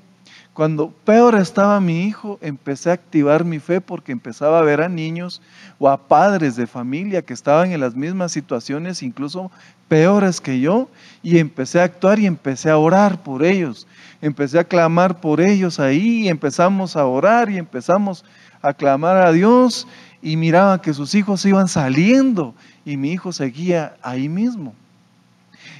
Cuando 0.58 0.90
peor 0.90 1.36
estaba 1.36 1.80
mi 1.80 2.02
hijo, 2.02 2.36
empecé 2.42 2.90
a 2.90 2.94
activar 2.94 3.44
mi 3.44 3.60
fe 3.60 3.80
porque 3.80 4.10
empezaba 4.10 4.58
a 4.58 4.62
ver 4.62 4.80
a 4.80 4.88
niños 4.88 5.40
o 5.78 5.88
a 5.88 6.08
padres 6.08 6.56
de 6.56 6.66
familia 6.66 7.22
que 7.22 7.32
estaban 7.32 7.70
en 7.70 7.78
las 7.78 7.94
mismas 7.94 8.32
situaciones, 8.32 9.04
incluso 9.04 9.52
peores 9.86 10.40
que 10.40 10.58
yo, 10.58 10.88
y 11.22 11.38
empecé 11.38 11.78
a 11.78 11.84
actuar 11.84 12.18
y 12.18 12.26
empecé 12.26 12.70
a 12.70 12.76
orar 12.76 13.22
por 13.22 13.44
ellos. 13.44 13.86
Empecé 14.20 14.58
a 14.58 14.64
clamar 14.64 15.20
por 15.20 15.40
ellos 15.40 15.78
ahí, 15.78 16.24
y 16.24 16.28
empezamos 16.28 16.96
a 16.96 17.06
orar 17.06 17.48
y 17.50 17.56
empezamos 17.56 18.24
a 18.60 18.74
clamar 18.74 19.18
a 19.18 19.30
Dios 19.30 19.86
y 20.22 20.36
miraba 20.36 20.82
que 20.82 20.92
sus 20.92 21.14
hijos 21.14 21.44
iban 21.44 21.68
saliendo 21.68 22.52
y 22.84 22.96
mi 22.96 23.12
hijo 23.12 23.30
seguía 23.30 23.94
ahí 24.02 24.28
mismo. 24.28 24.74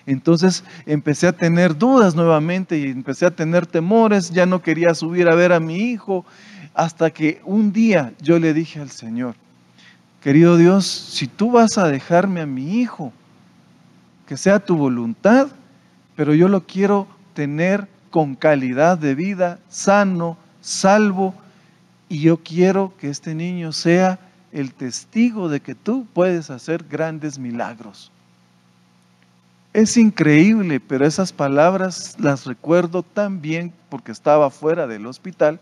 Entonces 0.08 0.64
empecé 0.86 1.26
a 1.26 1.34
tener 1.34 1.76
dudas 1.76 2.14
nuevamente 2.14 2.78
y 2.78 2.84
empecé 2.84 3.26
a 3.26 3.30
tener 3.30 3.66
temores, 3.66 4.30
ya 4.30 4.46
no 4.46 4.62
quería 4.62 4.94
subir 4.94 5.28
a 5.28 5.34
ver 5.34 5.52
a 5.52 5.60
mi 5.60 5.90
hijo, 5.90 6.24
hasta 6.72 7.10
que 7.10 7.42
un 7.44 7.74
día 7.74 8.14
yo 8.22 8.38
le 8.38 8.54
dije 8.54 8.80
al 8.80 8.90
Señor, 8.90 9.34
querido 10.22 10.56
Dios, 10.56 10.86
si 10.86 11.26
tú 11.26 11.50
vas 11.50 11.76
a 11.76 11.88
dejarme 11.88 12.40
a 12.40 12.46
mi 12.46 12.80
hijo, 12.80 13.12
que 14.26 14.38
sea 14.38 14.60
tu 14.60 14.78
voluntad, 14.78 15.48
pero 16.16 16.32
yo 16.32 16.48
lo 16.48 16.64
quiero 16.64 17.06
tener 17.34 17.86
con 18.08 18.34
calidad 18.34 18.96
de 18.96 19.14
vida, 19.14 19.58
sano, 19.68 20.38
salvo, 20.62 21.34
y 22.08 22.20
yo 22.20 22.38
quiero 22.38 22.94
que 22.98 23.10
este 23.10 23.34
niño 23.34 23.72
sea 23.72 24.18
el 24.52 24.72
testigo 24.72 25.50
de 25.50 25.60
que 25.60 25.74
tú 25.74 26.06
puedes 26.14 26.48
hacer 26.48 26.86
grandes 26.88 27.38
milagros. 27.38 28.10
Es 29.72 29.96
increíble, 29.96 30.80
pero 30.80 31.06
esas 31.06 31.32
palabras 31.32 32.16
las 32.18 32.46
recuerdo 32.46 33.02
tan 33.02 33.42
bien 33.42 33.72
porque 33.90 34.12
estaba 34.12 34.50
fuera 34.50 34.86
del 34.86 35.06
hospital 35.06 35.60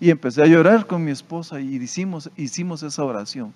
y 0.00 0.10
empecé 0.10 0.42
a 0.42 0.46
llorar 0.46 0.86
con 0.86 1.04
mi 1.04 1.10
esposa 1.10 1.60
y 1.60 1.76
hicimos, 1.76 2.30
hicimos 2.36 2.82
esa 2.82 3.04
oración. 3.04 3.52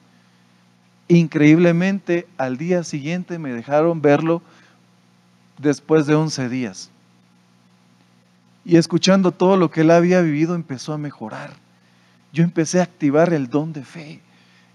Increíblemente, 1.08 2.26
al 2.36 2.56
día 2.56 2.82
siguiente 2.82 3.38
me 3.38 3.52
dejaron 3.52 4.02
verlo 4.02 4.42
después 5.58 6.06
de 6.06 6.16
11 6.16 6.48
días. 6.48 6.90
Y 8.64 8.76
escuchando 8.76 9.30
todo 9.30 9.56
lo 9.56 9.70
que 9.70 9.82
él 9.82 9.92
había 9.92 10.20
vivido, 10.20 10.56
empezó 10.56 10.92
a 10.92 10.98
mejorar. 10.98 11.52
Yo 12.32 12.42
empecé 12.42 12.80
a 12.80 12.82
activar 12.82 13.32
el 13.32 13.48
don 13.48 13.72
de 13.72 13.84
fe. 13.84 14.20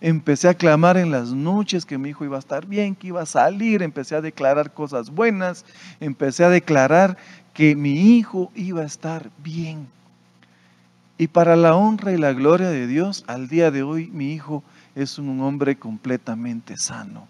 Empecé 0.01 0.49
a 0.49 0.55
clamar 0.55 0.97
en 0.97 1.11
las 1.11 1.31
noches 1.31 1.85
que 1.85 1.99
mi 1.99 2.09
hijo 2.09 2.25
iba 2.25 2.35
a 2.35 2.39
estar 2.39 2.65
bien, 2.65 2.95
que 2.95 3.07
iba 3.07 3.21
a 3.21 3.27
salir. 3.27 3.83
Empecé 3.83 4.15
a 4.15 4.21
declarar 4.21 4.73
cosas 4.73 5.11
buenas. 5.11 5.63
Empecé 5.99 6.43
a 6.43 6.49
declarar 6.49 7.17
que 7.53 7.75
mi 7.75 8.17
hijo 8.17 8.51
iba 8.55 8.81
a 8.81 8.85
estar 8.85 9.29
bien. 9.43 9.87
Y 11.19 11.27
para 11.27 11.55
la 11.55 11.75
honra 11.75 12.11
y 12.13 12.17
la 12.17 12.33
gloria 12.33 12.69
de 12.69 12.87
Dios, 12.87 13.23
al 13.27 13.47
día 13.47 13.69
de 13.69 13.83
hoy 13.83 14.07
mi 14.07 14.33
hijo 14.33 14.63
es 14.95 15.19
un 15.19 15.39
hombre 15.41 15.77
completamente 15.77 16.77
sano. 16.77 17.27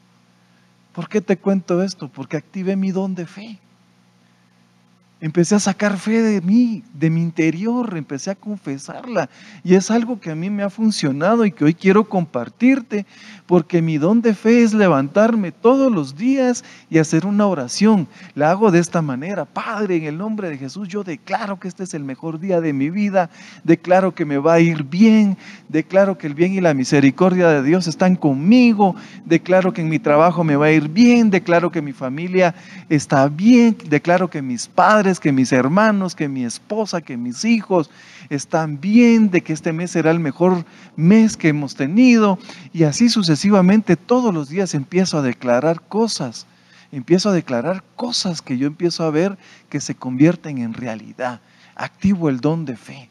¿Por 0.94 1.10
qué 1.10 1.20
te 1.20 1.36
cuento 1.36 1.84
esto? 1.84 2.08
Porque 2.08 2.38
activé 2.38 2.78
mi 2.78 2.92
don 2.92 3.16
de 3.16 3.26
fe. 3.26 3.60
Empecé 5.24 5.54
a 5.54 5.60
sacar 5.60 6.00
fe 6.00 6.24
de 6.24 6.42
mí, 6.42 6.82
de 6.96 7.12
mi 7.12 7.22
interior, 7.22 7.96
empecé 7.96 8.32
a 8.32 8.36
confesarla. 8.36 9.30
Y 9.64 9.76
es 9.76 9.92
algo 9.92 10.20
que 10.20 10.32
a 10.32 10.36
mí 10.36 10.50
me 10.50 10.64
ha 10.64 10.72
funcionado 10.72 11.46
y 11.46 11.52
que 11.52 11.64
hoy 11.64 11.76
quiero 11.76 12.10
compartirte, 12.10 13.06
porque 13.46 13.84
mi 13.84 14.00
don 14.00 14.24
de 14.24 14.34
fe 14.34 14.64
es 14.64 14.74
levantarme 14.74 15.52
todos 15.52 15.92
los 15.92 16.16
días 16.16 16.64
y 16.90 16.98
hacer 16.98 17.28
una 17.28 17.46
oración. 17.46 18.08
La 18.34 18.50
hago 18.50 18.72
de 18.72 18.80
esta 18.80 19.04
manera. 19.04 19.46
Padre, 19.46 19.98
en 19.98 20.06
el 20.06 20.18
nombre 20.18 20.50
de 20.50 20.58
Jesús, 20.58 20.88
yo 20.88 21.04
declaro 21.04 21.60
que 21.60 21.68
este 21.68 21.84
es 21.84 21.94
el 21.94 22.04
mejor 22.04 22.40
día 22.40 22.60
de 22.60 22.74
mi 22.74 22.90
vida, 22.90 23.30
declaro 23.64 24.16
que 24.16 24.26
me 24.26 24.40
va 24.40 24.54
a 24.54 24.60
ir 24.60 24.86
bien, 24.86 25.38
declaro 25.70 26.18
que 26.18 26.26
el 26.26 26.34
bien 26.34 26.54
y 26.54 26.62
la 26.62 26.74
misericordia 26.74 27.48
de 27.50 27.62
Dios 27.62 27.86
están 27.86 28.16
conmigo, 28.16 28.96
declaro 29.26 29.72
que 29.72 29.82
en 29.82 29.90
mi 29.90 30.00
trabajo 30.00 30.44
me 30.44 30.56
va 30.56 30.68
a 30.68 30.72
ir 30.72 30.90
bien, 30.90 31.30
declaro 31.30 31.72
que 31.72 31.84
mi 31.84 31.94
familia 31.94 32.56
está 32.90 33.28
bien, 33.28 33.78
declaro 33.88 34.28
que 34.28 34.42
mis 34.42 34.68
padres 34.68 35.11
que 35.20 35.32
mis 35.32 35.52
hermanos, 35.52 36.16
que 36.16 36.28
mi 36.28 36.44
esposa, 36.44 37.02
que 37.02 37.18
mis 37.18 37.46
hijos 37.46 37.90
están 38.30 38.80
bien, 38.82 39.30
de 39.30 39.42
que 39.42 39.54
este 39.54 39.74
mes 39.74 39.92
será 39.92 40.12
el 40.12 40.20
mejor 40.20 40.66
mes 40.96 41.38
que 41.38 41.50
hemos 41.50 41.76
tenido. 41.76 42.40
Y 42.74 42.84
así 42.84 43.10
sucesivamente 43.10 43.96
todos 43.96 44.34
los 44.34 44.50
días 44.50 44.74
empiezo 44.74 45.18
a 45.18 45.22
declarar 45.22 45.82
cosas. 45.82 46.48
Empiezo 46.92 47.30
a 47.30 47.34
declarar 47.34 47.84
cosas 47.96 48.42
que 48.42 48.58
yo 48.58 48.68
empiezo 48.68 49.04
a 49.04 49.12
ver 49.12 49.38
que 49.70 49.80
se 49.80 49.96
convierten 49.96 50.58
en 50.58 50.74
realidad. 50.74 51.42
Activo 51.76 52.30
el 52.30 52.42
don 52.42 52.66
de 52.66 52.76
fe. 52.76 53.11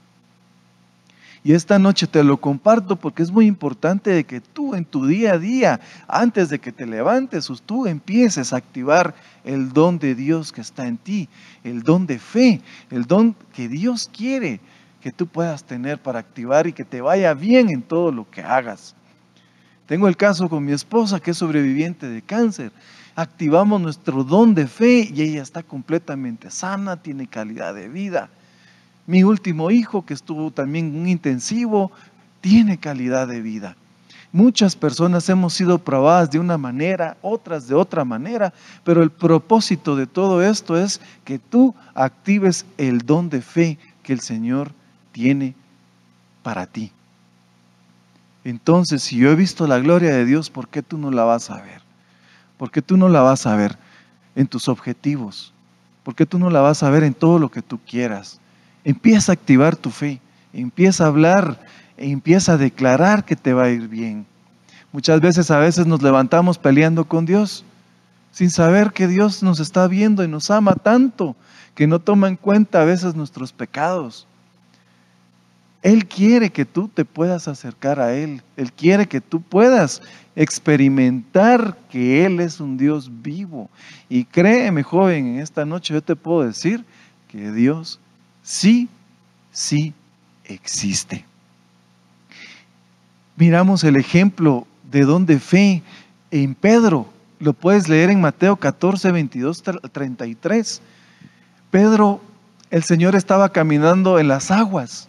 Y 1.42 1.54
esta 1.54 1.78
noche 1.78 2.06
te 2.06 2.22
lo 2.22 2.38
comparto 2.38 2.96
porque 2.96 3.22
es 3.22 3.30
muy 3.30 3.46
importante 3.46 4.10
de 4.10 4.24
que 4.24 4.40
tú 4.40 4.74
en 4.74 4.84
tu 4.84 5.06
día 5.06 5.32
a 5.32 5.38
día, 5.38 5.80
antes 6.06 6.50
de 6.50 6.58
que 6.58 6.70
te 6.70 6.84
levantes, 6.84 7.50
tú 7.64 7.86
empieces 7.86 8.52
a 8.52 8.56
activar 8.58 9.14
el 9.44 9.72
don 9.72 9.98
de 9.98 10.14
Dios 10.14 10.52
que 10.52 10.60
está 10.60 10.86
en 10.86 10.98
ti, 10.98 11.30
el 11.64 11.82
don 11.82 12.06
de 12.06 12.18
fe, 12.18 12.60
el 12.90 13.06
don 13.06 13.34
que 13.54 13.68
Dios 13.68 14.10
quiere 14.14 14.60
que 15.00 15.12
tú 15.12 15.26
puedas 15.26 15.64
tener 15.64 15.98
para 15.98 16.18
activar 16.18 16.66
y 16.66 16.74
que 16.74 16.84
te 16.84 17.00
vaya 17.00 17.32
bien 17.32 17.70
en 17.70 17.80
todo 17.80 18.12
lo 18.12 18.30
que 18.30 18.42
hagas. 18.42 18.94
Tengo 19.86 20.08
el 20.08 20.16
caso 20.16 20.48
con 20.48 20.64
mi 20.64 20.72
esposa 20.72 21.20
que 21.20 21.30
es 21.30 21.38
sobreviviente 21.38 22.06
de 22.08 22.22
cáncer. 22.22 22.70
Activamos 23.16 23.80
nuestro 23.80 24.24
don 24.24 24.54
de 24.54 24.66
fe 24.66 25.08
y 25.12 25.22
ella 25.22 25.42
está 25.42 25.62
completamente 25.62 26.50
sana, 26.50 27.02
tiene 27.02 27.26
calidad 27.26 27.74
de 27.74 27.88
vida. 27.88 28.28
Mi 29.10 29.24
último 29.24 29.72
hijo, 29.72 30.06
que 30.06 30.14
estuvo 30.14 30.52
también 30.52 30.94
un 30.94 31.08
intensivo, 31.08 31.90
tiene 32.40 32.78
calidad 32.78 33.26
de 33.26 33.40
vida. 33.40 33.76
Muchas 34.30 34.76
personas 34.76 35.28
hemos 35.28 35.52
sido 35.52 35.78
probadas 35.78 36.30
de 36.30 36.38
una 36.38 36.56
manera, 36.56 37.16
otras 37.20 37.66
de 37.66 37.74
otra 37.74 38.04
manera, 38.04 38.54
pero 38.84 39.02
el 39.02 39.10
propósito 39.10 39.96
de 39.96 40.06
todo 40.06 40.44
esto 40.44 40.76
es 40.76 41.00
que 41.24 41.40
tú 41.40 41.74
actives 41.92 42.64
el 42.78 42.98
don 42.98 43.28
de 43.30 43.42
fe 43.42 43.78
que 44.04 44.12
el 44.12 44.20
Señor 44.20 44.70
tiene 45.10 45.56
para 46.44 46.66
ti. 46.68 46.92
Entonces, 48.44 49.02
si 49.02 49.16
yo 49.16 49.32
he 49.32 49.34
visto 49.34 49.66
la 49.66 49.80
gloria 49.80 50.14
de 50.14 50.24
Dios, 50.24 50.50
¿por 50.50 50.68
qué 50.68 50.82
tú 50.82 50.98
no 50.98 51.10
la 51.10 51.24
vas 51.24 51.50
a 51.50 51.60
ver? 51.60 51.82
¿Por 52.58 52.70
qué 52.70 52.80
tú 52.80 52.96
no 52.96 53.08
la 53.08 53.22
vas 53.22 53.44
a 53.44 53.56
ver 53.56 53.76
en 54.36 54.46
tus 54.46 54.68
objetivos? 54.68 55.52
¿Por 56.04 56.14
qué 56.14 56.26
tú 56.26 56.38
no 56.38 56.48
la 56.48 56.60
vas 56.60 56.84
a 56.84 56.90
ver 56.90 57.02
en 57.02 57.14
todo 57.14 57.40
lo 57.40 57.50
que 57.50 57.60
tú 57.60 57.80
quieras? 57.84 58.40
Empieza 58.84 59.32
a 59.32 59.34
activar 59.34 59.76
tu 59.76 59.90
fe, 59.90 60.20
empieza 60.52 61.04
a 61.04 61.08
hablar, 61.08 61.60
empieza 61.96 62.52
a 62.52 62.56
declarar 62.56 63.24
que 63.24 63.36
te 63.36 63.52
va 63.52 63.64
a 63.64 63.70
ir 63.70 63.88
bien. 63.88 64.26
Muchas 64.92 65.20
veces 65.20 65.50
a 65.50 65.58
veces 65.58 65.86
nos 65.86 66.02
levantamos 66.02 66.58
peleando 66.58 67.04
con 67.04 67.26
Dios 67.26 67.64
sin 68.32 68.50
saber 68.50 68.92
que 68.92 69.06
Dios 69.06 69.42
nos 69.42 69.60
está 69.60 69.86
viendo 69.86 70.24
y 70.24 70.28
nos 70.28 70.50
ama 70.50 70.74
tanto 70.74 71.36
que 71.74 71.86
no 71.86 71.98
toma 71.98 72.28
en 72.28 72.36
cuenta 72.36 72.82
a 72.82 72.84
veces 72.84 73.14
nuestros 73.14 73.52
pecados. 73.52 74.26
Él 75.82 76.06
quiere 76.06 76.50
que 76.50 76.66
tú 76.66 76.88
te 76.88 77.04
puedas 77.04 77.48
acercar 77.48 78.00
a 78.00 78.12
Él. 78.12 78.42
Él 78.56 78.72
quiere 78.72 79.06
que 79.06 79.20
tú 79.20 79.40
puedas 79.40 80.02
experimentar 80.36 81.76
que 81.88 82.26
Él 82.26 82.40
es 82.40 82.60
un 82.60 82.76
Dios 82.76 83.10
vivo. 83.22 83.70
Y 84.08 84.24
créeme, 84.24 84.82
joven, 84.82 85.26
en 85.26 85.38
esta 85.40 85.64
noche 85.64 85.94
yo 85.94 86.02
te 86.02 86.16
puedo 86.16 86.42
decir 86.42 86.84
que 87.28 87.50
Dios 87.52 87.98
sí, 88.50 88.88
sí 89.52 89.94
existe. 90.44 91.24
Miramos 93.36 93.84
el 93.84 93.94
ejemplo 93.94 94.66
de 94.90 95.02
don 95.02 95.24
de 95.24 95.38
fe 95.38 95.82
en 96.32 96.56
Pedro. 96.56 97.06
Lo 97.38 97.52
puedes 97.52 97.88
leer 97.88 98.10
en 98.10 98.20
Mateo 98.20 98.56
14, 98.56 99.12
22, 99.12 99.62
33. 99.92 100.82
Pedro, 101.70 102.20
el 102.70 102.82
Señor 102.82 103.14
estaba 103.14 103.50
caminando 103.50 104.18
en 104.18 104.26
las 104.26 104.50
aguas. 104.50 105.08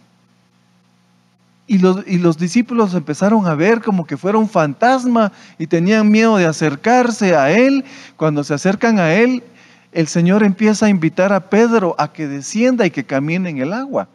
Y 1.66 1.78
los, 1.78 2.06
y 2.06 2.18
los, 2.18 2.38
discípulos 2.38 2.94
empezaron 2.94 3.46
a 3.46 3.54
ver 3.54 3.82
como 3.82 4.06
que 4.06 4.16
fuera 4.16 4.38
un 4.38 4.48
fantasma 4.48 5.32
y 5.58 5.66
tenían 5.66 6.10
miedo 6.10 6.36
de 6.36 6.46
acercarse 6.46 7.34
a 7.34 7.50
Él. 7.50 7.84
Cuando 8.16 8.44
se 8.44 8.54
acercan 8.54 8.98
a 8.98 9.14
Él, 9.14 9.42
el 9.92 10.08
Señor 10.08 10.42
empieza 10.42 10.86
a 10.86 10.88
invitar 10.88 11.32
a 11.32 11.50
Pedro 11.50 11.94
a 11.98 12.12
que 12.12 12.26
descienda 12.26 12.86
y 12.86 12.90
que 12.90 13.04
camine 13.04 13.50
en 13.50 13.58
el 13.58 13.72
agua. 13.72 14.08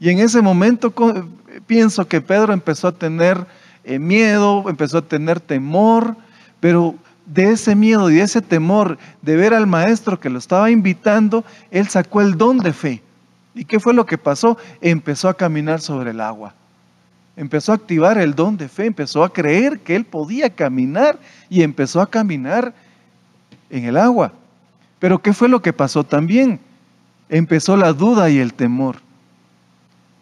Y 0.00 0.10
en 0.10 0.20
ese 0.20 0.42
momento 0.42 0.92
pienso 1.66 2.06
que 2.06 2.20
Pedro 2.20 2.52
empezó 2.52 2.88
a 2.88 2.92
tener 2.92 3.46
eh, 3.84 3.98
miedo, 3.98 4.68
empezó 4.68 4.98
a 4.98 5.02
tener 5.02 5.40
temor, 5.40 6.14
pero 6.60 6.94
de 7.26 7.50
ese 7.50 7.74
miedo 7.74 8.10
y 8.10 8.16
de 8.16 8.22
ese 8.22 8.42
temor 8.42 8.98
de 9.22 9.36
ver 9.36 9.54
al 9.54 9.66
maestro 9.66 10.20
que 10.20 10.30
lo 10.30 10.38
estaba 10.38 10.70
invitando, 10.70 11.44
él 11.70 11.88
sacó 11.88 12.20
el 12.20 12.36
don 12.36 12.58
de 12.58 12.72
fe. 12.72 13.02
¿Y 13.54 13.64
qué 13.64 13.80
fue 13.80 13.92
lo 13.94 14.06
que 14.06 14.18
pasó? 14.18 14.56
Empezó 14.80 15.28
a 15.28 15.34
caminar 15.34 15.80
sobre 15.80 16.12
el 16.12 16.20
agua. 16.20 16.54
Empezó 17.36 17.72
a 17.72 17.76
activar 17.76 18.18
el 18.18 18.34
don 18.34 18.56
de 18.56 18.68
fe, 18.68 18.86
empezó 18.86 19.24
a 19.24 19.32
creer 19.32 19.80
que 19.80 19.96
él 19.96 20.04
podía 20.04 20.50
caminar 20.50 21.18
y 21.48 21.62
empezó 21.62 22.00
a 22.00 22.10
caminar 22.10 22.74
en 23.70 23.84
el 23.84 23.96
agua. 23.96 24.32
Pero 24.98 25.20
¿qué 25.20 25.32
fue 25.32 25.48
lo 25.48 25.62
que 25.62 25.72
pasó 25.72 26.04
también? 26.04 26.60
Empezó 27.28 27.76
la 27.76 27.92
duda 27.92 28.30
y 28.30 28.38
el 28.38 28.54
temor. 28.54 28.96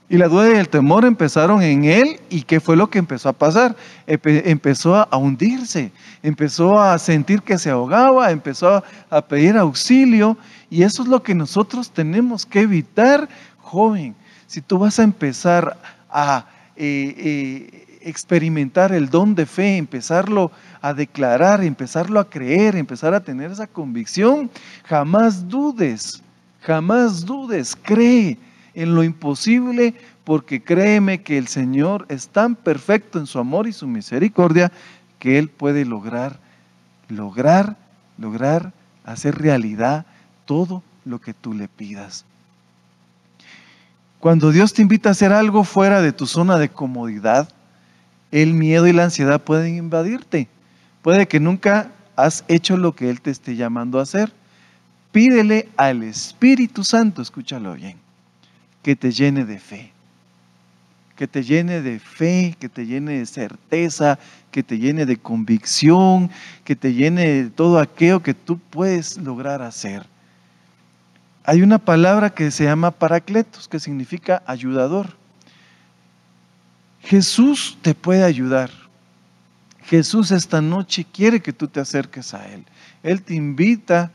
Y 0.09 0.19
la 0.19 0.29
duda 0.29 0.49
y 0.51 0.57
el 0.57 0.69
temor 0.69 1.05
empezaron 1.05 1.63
en 1.63 1.85
él 1.85 2.21
y 2.31 2.43
¿qué 2.43 2.61
fue 2.61 2.77
lo 2.77 2.89
que 2.89 2.99
empezó 2.99 3.29
a 3.29 3.33
pasar? 3.33 3.75
empezó 4.07 4.95
a 4.95 5.17
hundirse, 5.17 5.91
empezó 6.23 6.81
a 6.81 6.97
sentir 6.99 7.43
que 7.43 7.59
se 7.59 7.71
ahogaba, 7.71 8.31
empezó 8.31 8.85
a 9.11 9.23
pedir 9.23 9.57
auxilio 9.57 10.39
y 10.71 10.85
eso 10.85 11.03
es 11.03 11.09
lo 11.09 11.23
que 11.25 11.35
nosotros 11.35 11.91
tenemos 11.91 12.47
que 12.47 12.61
evitar, 12.61 13.29
joven. 13.59 14.15
Si 14.47 14.61
tú 14.61 14.79
vas 14.79 15.01
a 15.01 15.03
empezar 15.03 15.77
a 16.09 16.47
eh, 16.77 17.15
eh, 17.17 17.76
experimentar 18.07 18.93
el 18.93 19.11
don 19.11 19.35
de 19.35 19.47
fe, 19.47 19.77
empezarlo 19.77 20.53
a 20.81 20.95
declarar, 20.95 21.65
empezarlo 21.65 22.21
a 22.21 22.31
creer, 22.31 22.77
empezar 22.77 23.15
a 23.15 23.21
tener 23.21 23.51
esa 23.51 23.67
convicción, 23.67 24.49
jamás 24.85 25.49
dudes, 25.49 26.23
jamás 26.61 27.27
dudes, 27.27 27.77
cree 27.83 28.39
en 28.75 28.95
lo 28.95 29.03
imposible, 29.03 29.95
porque 30.25 30.63
créeme 30.63 31.23
que 31.23 31.37
el 31.37 31.49
Señor 31.49 32.07
es 32.09 32.29
tan 32.29 32.55
perfecto 32.55 33.19
en 33.19 33.27
su 33.27 33.39
amor 33.39 33.67
y 33.67 33.73
su 33.73 33.87
misericordia 33.87 34.71
que 35.19 35.39
Él 35.39 35.49
puede 35.49 35.85
lograr, 35.85 36.39
lograr, 37.09 37.77
lograr 38.19 38.73
hacer 39.05 39.37
realidad 39.37 40.07
todo 40.45 40.83
lo 41.05 41.21
que 41.21 41.35
tú 41.35 41.55
le 41.55 41.69
pidas. 41.69 42.25
Cuando 44.21 44.51
Dios 44.51 44.73
te 44.73 44.83
invita 44.83 45.09
a 45.09 45.13
hacer 45.13 45.33
algo 45.33 45.65
fuera 45.65 46.01
de 46.01 46.13
tu 46.13 46.27
zona 46.27 46.59
de 46.59 46.69
comodidad, 46.69 47.49
el 48.31 48.55
miedo 48.55 48.87
y 48.87 48.93
la 48.93 49.05
ansiedad 49.05 49.41
pueden 49.41 49.77
invadirte. 49.77 50.49
Puede 51.03 51.27
que 51.27 51.41
nunca 51.41 51.93
has 52.17 52.45
hecho 52.49 52.77
lo 52.77 52.95
que 52.95 53.11
Él 53.11 53.21
te 53.21 53.31
esté 53.31 53.57
llamando 53.57 53.99
a 53.99 54.03
hacer. 54.03 54.33
Pídele 55.13 55.69
al 55.77 56.03
Espíritu 56.03 56.85
Santo, 56.85 57.23
escúchalo 57.23 57.75
bien, 57.75 57.97
que 58.83 58.97
te 58.97 59.13
llene 59.13 59.45
de 59.45 59.59
fe. 59.59 59.93
Que 61.15 61.27
te 61.27 61.43
llene 61.43 61.81
de 61.81 61.99
fe, 61.99 62.55
que 62.61 62.69
te 62.69 62.85
llene 62.85 63.19
de 63.19 63.27
certeza, 63.27 64.19
que 64.51 64.63
te 64.63 64.79
llene 64.79 65.07
de 65.07 65.17
convicción, 65.17 66.31
que 66.65 66.77
te 66.77 66.93
llene 66.93 67.45
de 67.45 67.51
todo 67.51 67.79
aquello 67.79 68.23
que 68.23 68.35
tú 68.35 68.59
puedes 68.59 69.17
lograr 69.17 69.63
hacer. 69.63 70.05
Hay 71.45 71.63
una 71.63 71.79
palabra 71.79 72.31
que 72.31 72.51
se 72.51 72.65
llama 72.65 72.91
paracletos, 72.91 73.69
que 73.69 73.81
significa 73.81 74.43
ayudador. 74.47 75.17
Jesús 77.07 77.79
te 77.83 77.95
puede 77.95 78.25
ayudar. 78.25 78.69
Jesús 79.85 80.33
esta 80.33 80.61
noche 80.61 81.07
quiere 81.11 81.39
que 81.39 81.53
tú 81.53 81.69
te 81.69 81.79
acerques 81.79 82.35
a 82.35 82.53
Él. 82.53 82.65
Él 83.05 83.23
te 83.23 83.35
invita 83.35 84.11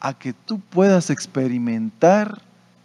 a 0.00 0.12
que 0.12 0.32
tú 0.32 0.58
puedas 0.58 1.10
experimentar, 1.10 2.42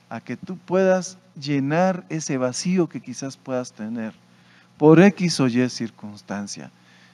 a 0.07 0.21
que 0.21 0.37
tú 0.37 0.55
puedas 0.55 1.17
llenar 1.35 2.05
ese 2.09 2.37
vacío 2.37 2.87
que 2.87 3.01
quizás 3.01 3.37
puedas 3.37 3.73
tener 3.73 4.13
por 4.77 5.01
X 5.01 5.39
o 5.39 5.47
Y 5.47 5.67
circunstancia. 5.69 6.69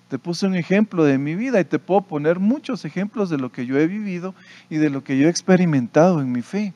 Te 0.10 0.20
puse 0.20 0.46
un 0.46 0.56
ejemplo 0.56 1.06
de 1.06 1.18
mi 1.18 1.36
vida 1.36 1.62
y 1.62 1.66
te 1.66 1.80
puedo 1.80 2.02
poner 2.02 2.38
muchos 2.38 2.84
ejemplos 2.84 3.30
de 3.30 3.38
lo 3.38 3.54
que 3.54 3.66
yo 3.66 3.78
he 3.78 3.88
vivido 3.88 4.36
y 4.70 4.76
de 4.76 4.90
lo 4.90 5.06
que 5.06 5.18
yo 5.18 5.28
he 5.28 5.30
experimentado 5.30 6.20
en 6.20 6.34
mi 6.34 6.42
fe. 6.42 6.74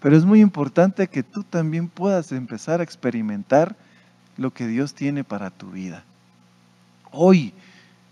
Pero 0.00 0.16
es 0.16 0.24
muy 0.24 0.40
importante 0.40 1.06
que 1.08 1.22
tú 1.22 1.44
también 1.44 1.88
puedas 1.88 2.32
empezar 2.32 2.80
a 2.80 2.82
experimentar 2.82 3.76
lo 4.42 4.52
que 4.52 4.66
Dios 4.66 4.94
tiene 4.94 5.24
para 5.24 5.50
tu 5.50 5.70
vida. 5.70 6.04
Hoy 7.10 7.54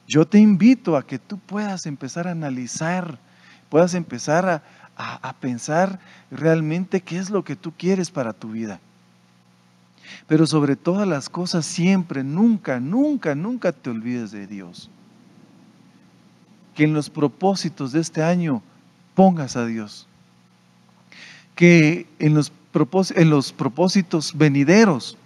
yo 0.09 0.27
te 0.27 0.39
invito 0.39 0.97
a 0.97 1.07
que 1.07 1.19
tú 1.19 1.39
puedas 1.39 1.87
empezar 1.87 2.27
a 2.27 2.33
analizar, 2.33 3.19
puedas 3.69 3.95
empezar 3.95 4.49
a, 4.49 4.63
a 4.97 5.33
pensar 5.35 6.01
realmente 6.31 7.01
qué 7.01 7.19
es 7.19 7.31
lo 7.31 7.45
que 7.45 7.57
tú 7.57 7.73
quieres 7.77 8.11
para 8.11 8.33
tu 8.33 8.51
vida. 8.51 8.81
Pero 10.27 10.47
sobre 10.47 10.77
todas 10.77 11.07
las 11.07 11.29
cosas, 11.29 11.65
siempre, 11.67 12.25
nunca, 12.25 12.81
nunca, 12.81 13.35
nunca 13.35 13.73
te 13.73 13.91
olvides 13.91 14.31
de 14.33 14.47
Dios. 14.47 14.91
Que 16.75 16.85
en 16.85 16.95
los 16.95 17.11
propósitos 17.11 17.93
de 17.93 18.01
este 18.01 18.23
año 18.23 18.63
pongas 19.15 19.57
a 19.57 19.67
Dios. 19.67 20.07
Que 21.55 22.07
en 22.19 22.35
los, 22.35 22.53
en 23.15 23.31
los 23.31 23.53
propósitos 23.53 24.37
venideros 24.37 25.17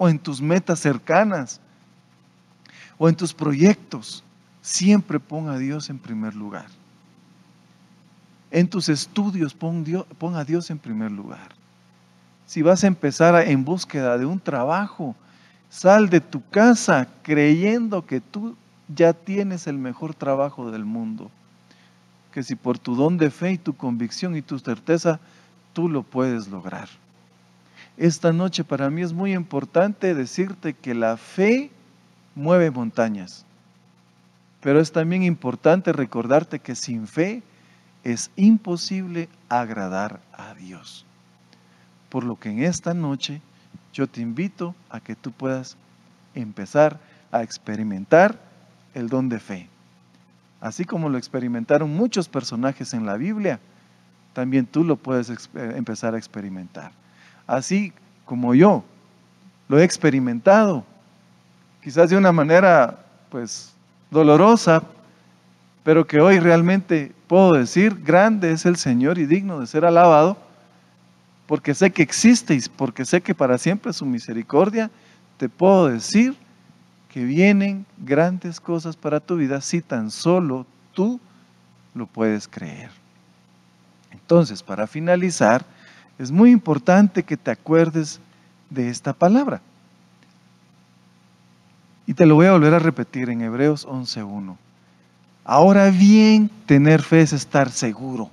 o 0.00 0.08
en 0.08 0.18
tus 0.18 0.40
metas 0.40 0.80
cercanas 0.80 1.60
o 2.96 3.06
en 3.06 3.14
tus 3.14 3.34
proyectos, 3.34 4.24
siempre 4.62 5.20
ponga 5.20 5.52
a 5.52 5.58
Dios 5.58 5.90
en 5.90 5.98
primer 5.98 6.34
lugar. 6.34 6.66
En 8.50 8.66
tus 8.66 8.88
estudios 8.88 9.52
pon, 9.52 9.84
pon 10.16 10.34
a 10.34 10.44
Dios 10.44 10.70
en 10.70 10.78
primer 10.78 11.10
lugar 11.10 11.60
si 12.50 12.62
vas 12.62 12.82
a 12.82 12.88
empezar 12.88 13.36
en 13.46 13.64
búsqueda 13.64 14.18
de 14.18 14.26
un 14.26 14.40
trabajo, 14.40 15.14
sal 15.68 16.10
de 16.10 16.20
tu 16.20 16.42
casa 16.50 17.06
creyendo 17.22 18.04
que 18.04 18.20
tú 18.20 18.56
ya 18.88 19.12
tienes 19.12 19.68
el 19.68 19.78
mejor 19.78 20.14
trabajo 20.14 20.72
del 20.72 20.84
mundo. 20.84 21.30
Que 22.32 22.42
si 22.42 22.56
por 22.56 22.76
tu 22.76 22.96
don 22.96 23.18
de 23.18 23.30
fe 23.30 23.52
y 23.52 23.58
tu 23.58 23.76
convicción 23.76 24.34
y 24.34 24.42
tu 24.42 24.58
certeza, 24.58 25.20
tú 25.72 25.88
lo 25.88 26.02
puedes 26.02 26.48
lograr. 26.48 26.88
Esta 28.00 28.32
noche 28.32 28.64
para 28.64 28.88
mí 28.88 29.02
es 29.02 29.12
muy 29.12 29.34
importante 29.34 30.14
decirte 30.14 30.72
que 30.72 30.94
la 30.94 31.18
fe 31.18 31.70
mueve 32.34 32.70
montañas. 32.70 33.44
Pero 34.62 34.80
es 34.80 34.90
también 34.90 35.22
importante 35.22 35.92
recordarte 35.92 36.60
que 36.60 36.74
sin 36.74 37.06
fe 37.06 37.42
es 38.02 38.30
imposible 38.36 39.28
agradar 39.50 40.22
a 40.32 40.54
Dios. 40.54 41.04
Por 42.08 42.24
lo 42.24 42.36
que 42.36 42.48
en 42.48 42.62
esta 42.62 42.94
noche 42.94 43.42
yo 43.92 44.06
te 44.06 44.22
invito 44.22 44.74
a 44.88 45.00
que 45.00 45.14
tú 45.14 45.30
puedas 45.30 45.76
empezar 46.34 46.98
a 47.30 47.42
experimentar 47.42 48.40
el 48.94 49.10
don 49.10 49.28
de 49.28 49.40
fe. 49.40 49.68
Así 50.62 50.86
como 50.86 51.10
lo 51.10 51.18
experimentaron 51.18 51.94
muchos 51.94 52.30
personajes 52.30 52.94
en 52.94 53.04
la 53.04 53.18
Biblia, 53.18 53.60
también 54.32 54.64
tú 54.64 54.84
lo 54.84 54.96
puedes 54.96 55.28
eh, 55.28 55.36
empezar 55.76 56.14
a 56.14 56.18
experimentar. 56.18 56.92
Así 57.50 57.92
como 58.26 58.54
yo 58.54 58.84
lo 59.68 59.80
he 59.80 59.82
experimentado, 59.82 60.84
quizás 61.82 62.08
de 62.08 62.16
una 62.16 62.30
manera 62.30 63.00
pues 63.28 63.74
dolorosa, 64.08 64.84
pero 65.82 66.06
que 66.06 66.20
hoy 66.20 66.38
realmente 66.38 67.12
puedo 67.26 67.54
decir, 67.54 68.00
grande 68.04 68.52
es 68.52 68.66
el 68.66 68.76
Señor 68.76 69.18
y 69.18 69.26
digno 69.26 69.58
de 69.58 69.66
ser 69.66 69.84
alabado 69.84 70.36
porque 71.48 71.74
sé 71.74 71.90
que 71.90 72.02
existe 72.02 72.54
y 72.54 72.60
porque 72.76 73.04
sé 73.04 73.20
que 73.20 73.34
para 73.34 73.58
siempre 73.58 73.92
su 73.92 74.06
misericordia, 74.06 74.88
te 75.36 75.48
puedo 75.48 75.88
decir 75.88 76.36
que 77.12 77.24
vienen 77.24 77.84
grandes 77.98 78.60
cosas 78.60 78.94
para 78.94 79.18
tu 79.18 79.34
vida 79.34 79.60
si 79.60 79.82
tan 79.82 80.12
solo 80.12 80.66
tú 80.94 81.18
lo 81.94 82.06
puedes 82.06 82.46
creer. 82.46 82.90
Entonces, 84.12 84.62
para 84.62 84.86
finalizar, 84.86 85.64
es 86.20 86.30
muy 86.30 86.50
importante 86.50 87.22
que 87.22 87.38
te 87.38 87.50
acuerdes 87.50 88.20
de 88.68 88.90
esta 88.90 89.14
palabra. 89.14 89.62
Y 92.06 92.12
te 92.12 92.26
lo 92.26 92.34
voy 92.34 92.46
a 92.46 92.52
volver 92.52 92.74
a 92.74 92.78
repetir 92.78 93.30
en 93.30 93.40
Hebreos 93.40 93.88
11.1. 93.88 94.56
Ahora 95.46 95.88
bien, 95.88 96.50
tener 96.66 97.00
fe 97.00 97.22
es 97.22 97.32
estar 97.32 97.70
seguro, 97.70 98.30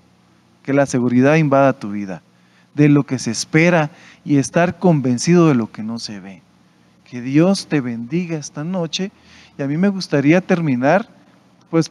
que 0.64 0.74
la 0.74 0.86
seguridad 0.86 1.36
invada 1.36 1.72
tu 1.72 1.92
vida 1.92 2.22
de 2.74 2.90
lo 2.90 3.04
que 3.04 3.20
se 3.20 3.32
espera 3.32 3.90
y 4.26 4.36
estar 4.36 4.80
convencido 4.80 5.48
de 5.48 5.56
lo 5.56 5.72
que 5.72 5.82
no 5.82 5.98
se 5.98 6.20
ve. 6.20 6.42
Que 7.10 7.22
Dios 7.22 7.68
te 7.68 7.80
bendiga 7.80 8.38
esta 8.38 8.66
noche 8.66 9.12
y 9.58 9.62
a 9.64 9.68
mí 9.68 9.78
me 9.78 9.88
gustaría 9.88 10.42
terminar 10.42 11.08
pues 11.70 11.90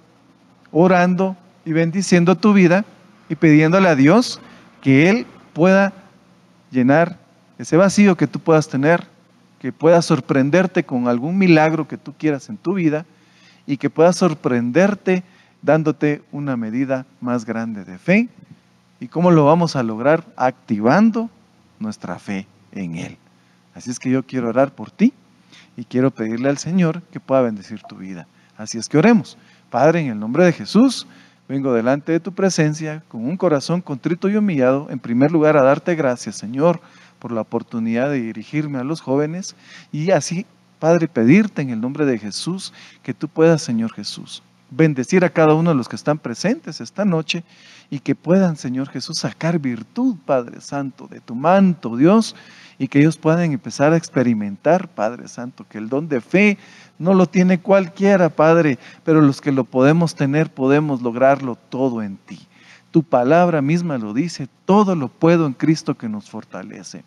orando 0.73 1.39
y 1.65 1.73
bendiciendo 1.73 2.37
tu 2.37 2.53
vida 2.53 2.85
y 3.31 3.35
pidiéndole 3.35 3.89
a 3.89 3.97
Dios 3.97 4.43
que 4.83 5.09
Él 5.09 5.27
pueda 5.57 5.95
llenar 6.71 7.17
ese 7.57 7.79
vacío 7.79 8.15
que 8.15 8.27
tú 8.27 8.41
puedas 8.41 8.69
tener, 8.69 9.07
que 9.59 9.73
pueda 9.73 10.03
sorprenderte 10.03 10.85
con 10.85 11.09
algún 11.09 11.39
milagro 11.39 11.89
que 11.89 11.97
tú 11.97 12.13
quieras 12.13 12.51
en 12.51 12.59
tu 12.59 12.75
vida 12.75 13.07
y 13.67 13.79
que 13.79 13.89
pueda 13.89 14.13
sorprenderte 14.13 15.23
dándote 15.63 16.23
una 16.31 16.59
medida 16.59 17.07
más 17.23 17.47
grande 17.47 17.87
de 17.87 17.97
fe 17.97 18.29
¿Y 19.01 19.09
cómo 19.09 19.31
lo 19.31 19.45
vamos 19.45 19.77
a 19.77 19.83
lograr? 19.83 20.25
Activando 20.37 21.29
nuestra 21.79 22.19
fe 22.19 22.47
en 22.73 22.97
Él. 22.97 23.17
Así 23.75 23.91
es 23.91 23.99
que 23.99 24.11
yo 24.11 24.23
quiero 24.23 24.49
orar 24.49 24.75
por 24.75 24.91
ti 24.91 25.13
y 25.77 25.85
quiero 25.85 26.11
pedirle 26.11 26.49
al 26.49 26.59
Señor 26.59 27.03
que 27.13 27.21
pueda 27.21 27.43
bendecir 27.43 27.83
tu 27.83 27.97
vida. 27.97 28.27
Así 28.57 28.79
es 28.79 28.89
que 28.89 28.97
oremos. 28.97 29.37
Padre, 29.71 30.01
en 30.01 30.09
el 30.09 30.19
nombre 30.19 30.45
de 30.45 30.53
Jesús, 30.53 31.07
vengo 31.49 31.73
delante 31.73 32.13
de 32.13 32.21
tu 32.21 32.33
presencia 32.33 33.03
con 33.09 33.25
un 33.25 33.37
corazón 33.37 33.81
contrito 33.81 34.29
y 34.29 34.37
humillado, 34.37 34.89
en 34.91 34.99
primer 34.99 35.31
lugar 35.31 35.57
a 35.57 35.63
darte 35.63 35.95
gracias, 35.95 36.37
Señor, 36.37 36.81
por 37.19 37.33
la 37.33 37.41
oportunidad 37.41 38.11
de 38.11 38.21
dirigirme 38.21 38.79
a 38.79 38.85
los 38.85 39.01
jóvenes 39.01 39.57
y 39.93 40.11
así, 40.11 40.47
Padre, 40.79 41.09
pedirte 41.09 41.63
en 41.63 41.71
el 41.71 41.81
nombre 41.81 42.05
de 42.05 42.19
Jesús 42.19 42.73
que 43.03 43.15
tú 43.15 43.29
puedas, 43.29 43.63
Señor 43.63 43.93
Jesús, 43.93 44.43
bendecir 44.71 45.25
a 45.25 45.31
cada 45.31 45.55
uno 45.55 45.71
de 45.71 45.77
los 45.77 45.89
que 45.89 45.97
están 45.97 46.19
presentes 46.19 46.81
esta 46.81 47.05
noche 47.05 47.45
y 47.91 48.01
que 48.01 48.15
puedan, 48.15 48.57
Señor 48.57 48.89
Jesús, 48.89 49.19
sacar 49.19 49.59
virtud, 49.59 50.17
Padre 50.25 50.61
Santo, 50.61 51.07
de 51.07 51.21
tu 51.21 51.35
manto, 51.35 51.97
Dios, 51.97 52.35
y 52.79 52.89
que 52.89 53.01
ellos 53.01 53.17
puedan 53.17 53.53
empezar 53.53 53.93
a 53.93 53.97
experimentar, 53.97 54.89
Padre 54.89 55.29
Santo, 55.29 55.67
que 55.69 55.79
el 55.79 55.89
don 55.89 56.09
de 56.09 56.21
fe 56.21 56.59
no 56.99 57.15
lo 57.15 57.27
tiene 57.27 57.61
cualquiera, 57.61 58.29
Padre, 58.29 58.79
pero 59.05 59.21
los 59.21 59.41
que 59.41 59.53
lo 59.53 59.65
podemos 59.65 60.15
tener 60.15 60.53
podemos 60.53 61.01
lograrlo 61.03 61.57
todo 61.57 62.03
en 62.03 62.17
ti. 62.17 62.41
Tu 62.91 63.03
palabra 63.03 63.63
misma 63.63 63.99
lo 63.99 64.15
dice, 64.15 64.49
todo 64.65 64.97
lo 64.97 65.09
puedo 65.09 65.47
en 65.47 65.53
Cristo 65.53 65.95
que 65.95 66.09
nos 66.09 66.29
fortalece. 66.29 67.05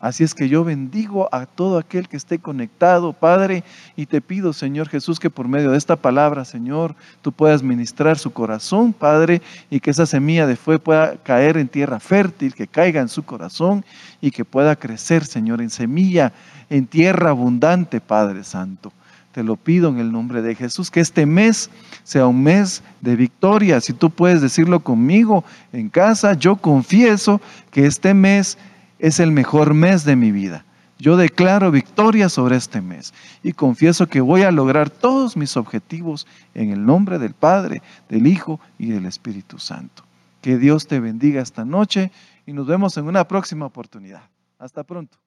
Así 0.00 0.22
es 0.22 0.32
que 0.32 0.48
yo 0.48 0.62
bendigo 0.62 1.28
a 1.32 1.46
todo 1.46 1.76
aquel 1.76 2.08
que 2.08 2.16
esté 2.16 2.38
conectado, 2.38 3.12
Padre, 3.12 3.64
y 3.96 4.06
te 4.06 4.20
pido, 4.20 4.52
Señor 4.52 4.88
Jesús, 4.88 5.18
que 5.18 5.28
por 5.28 5.48
medio 5.48 5.72
de 5.72 5.78
esta 5.78 5.96
palabra, 5.96 6.44
Señor, 6.44 6.94
tú 7.20 7.32
puedas 7.32 7.64
ministrar 7.64 8.16
su 8.16 8.32
corazón, 8.32 8.92
Padre, 8.92 9.42
y 9.70 9.80
que 9.80 9.90
esa 9.90 10.06
semilla 10.06 10.46
de 10.46 10.54
fe 10.54 10.78
pueda 10.78 11.16
caer 11.16 11.56
en 11.56 11.66
tierra 11.66 11.98
fértil, 11.98 12.54
que 12.54 12.68
caiga 12.68 13.00
en 13.00 13.08
su 13.08 13.24
corazón 13.24 13.84
y 14.20 14.30
que 14.30 14.44
pueda 14.44 14.76
crecer, 14.76 15.24
Señor, 15.24 15.60
en 15.60 15.70
semilla, 15.70 16.32
en 16.70 16.86
tierra 16.86 17.30
abundante, 17.30 18.00
Padre 18.00 18.44
Santo. 18.44 18.92
Te 19.32 19.42
lo 19.42 19.56
pido 19.56 19.88
en 19.88 19.98
el 19.98 20.12
nombre 20.12 20.42
de 20.42 20.54
Jesús, 20.54 20.92
que 20.92 21.00
este 21.00 21.26
mes 21.26 21.70
sea 22.04 22.26
un 22.28 22.42
mes 22.42 22.84
de 23.00 23.16
victoria. 23.16 23.80
Si 23.80 23.92
tú 23.92 24.10
puedes 24.10 24.40
decirlo 24.40 24.80
conmigo 24.80 25.44
en 25.72 25.88
casa, 25.88 26.34
yo 26.34 26.56
confieso 26.56 27.40
que 27.72 27.86
este 27.86 28.14
mes 28.14 28.58
es 28.98 29.20
el 29.20 29.32
mejor 29.32 29.74
mes 29.74 30.04
de 30.04 30.16
mi 30.16 30.32
vida. 30.32 30.64
Yo 30.98 31.16
declaro 31.16 31.70
victoria 31.70 32.28
sobre 32.28 32.56
este 32.56 32.80
mes 32.80 33.14
y 33.42 33.52
confieso 33.52 34.08
que 34.08 34.20
voy 34.20 34.42
a 34.42 34.50
lograr 34.50 34.90
todos 34.90 35.36
mis 35.36 35.56
objetivos 35.56 36.26
en 36.54 36.70
el 36.70 36.84
nombre 36.84 37.18
del 37.18 37.34
Padre, 37.34 37.82
del 38.08 38.26
Hijo 38.26 38.60
y 38.78 38.90
del 38.90 39.06
Espíritu 39.06 39.58
Santo. 39.58 40.02
Que 40.40 40.58
Dios 40.58 40.88
te 40.88 40.98
bendiga 40.98 41.40
esta 41.40 41.64
noche 41.64 42.10
y 42.46 42.52
nos 42.52 42.66
vemos 42.66 42.96
en 42.96 43.06
una 43.06 43.28
próxima 43.28 43.66
oportunidad. 43.66 44.22
Hasta 44.58 44.82
pronto. 44.82 45.18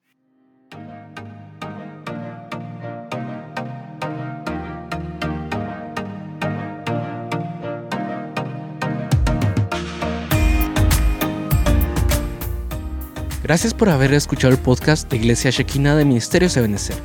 Gracias 13.42 13.74
por 13.74 13.88
haber 13.88 14.14
escuchado 14.14 14.52
el 14.52 14.58
podcast 14.58 15.10
de 15.10 15.16
Iglesia 15.16 15.50
Shekina 15.50 15.96
de 15.96 16.04
Ministerios 16.04 16.56
Ebenezer. 16.56 16.96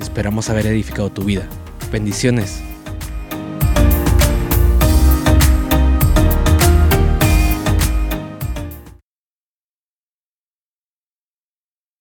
Esperamos 0.00 0.48
haber 0.48 0.66
edificado 0.66 1.12
tu 1.12 1.22
vida. 1.22 1.46
Bendiciones. 1.92 2.62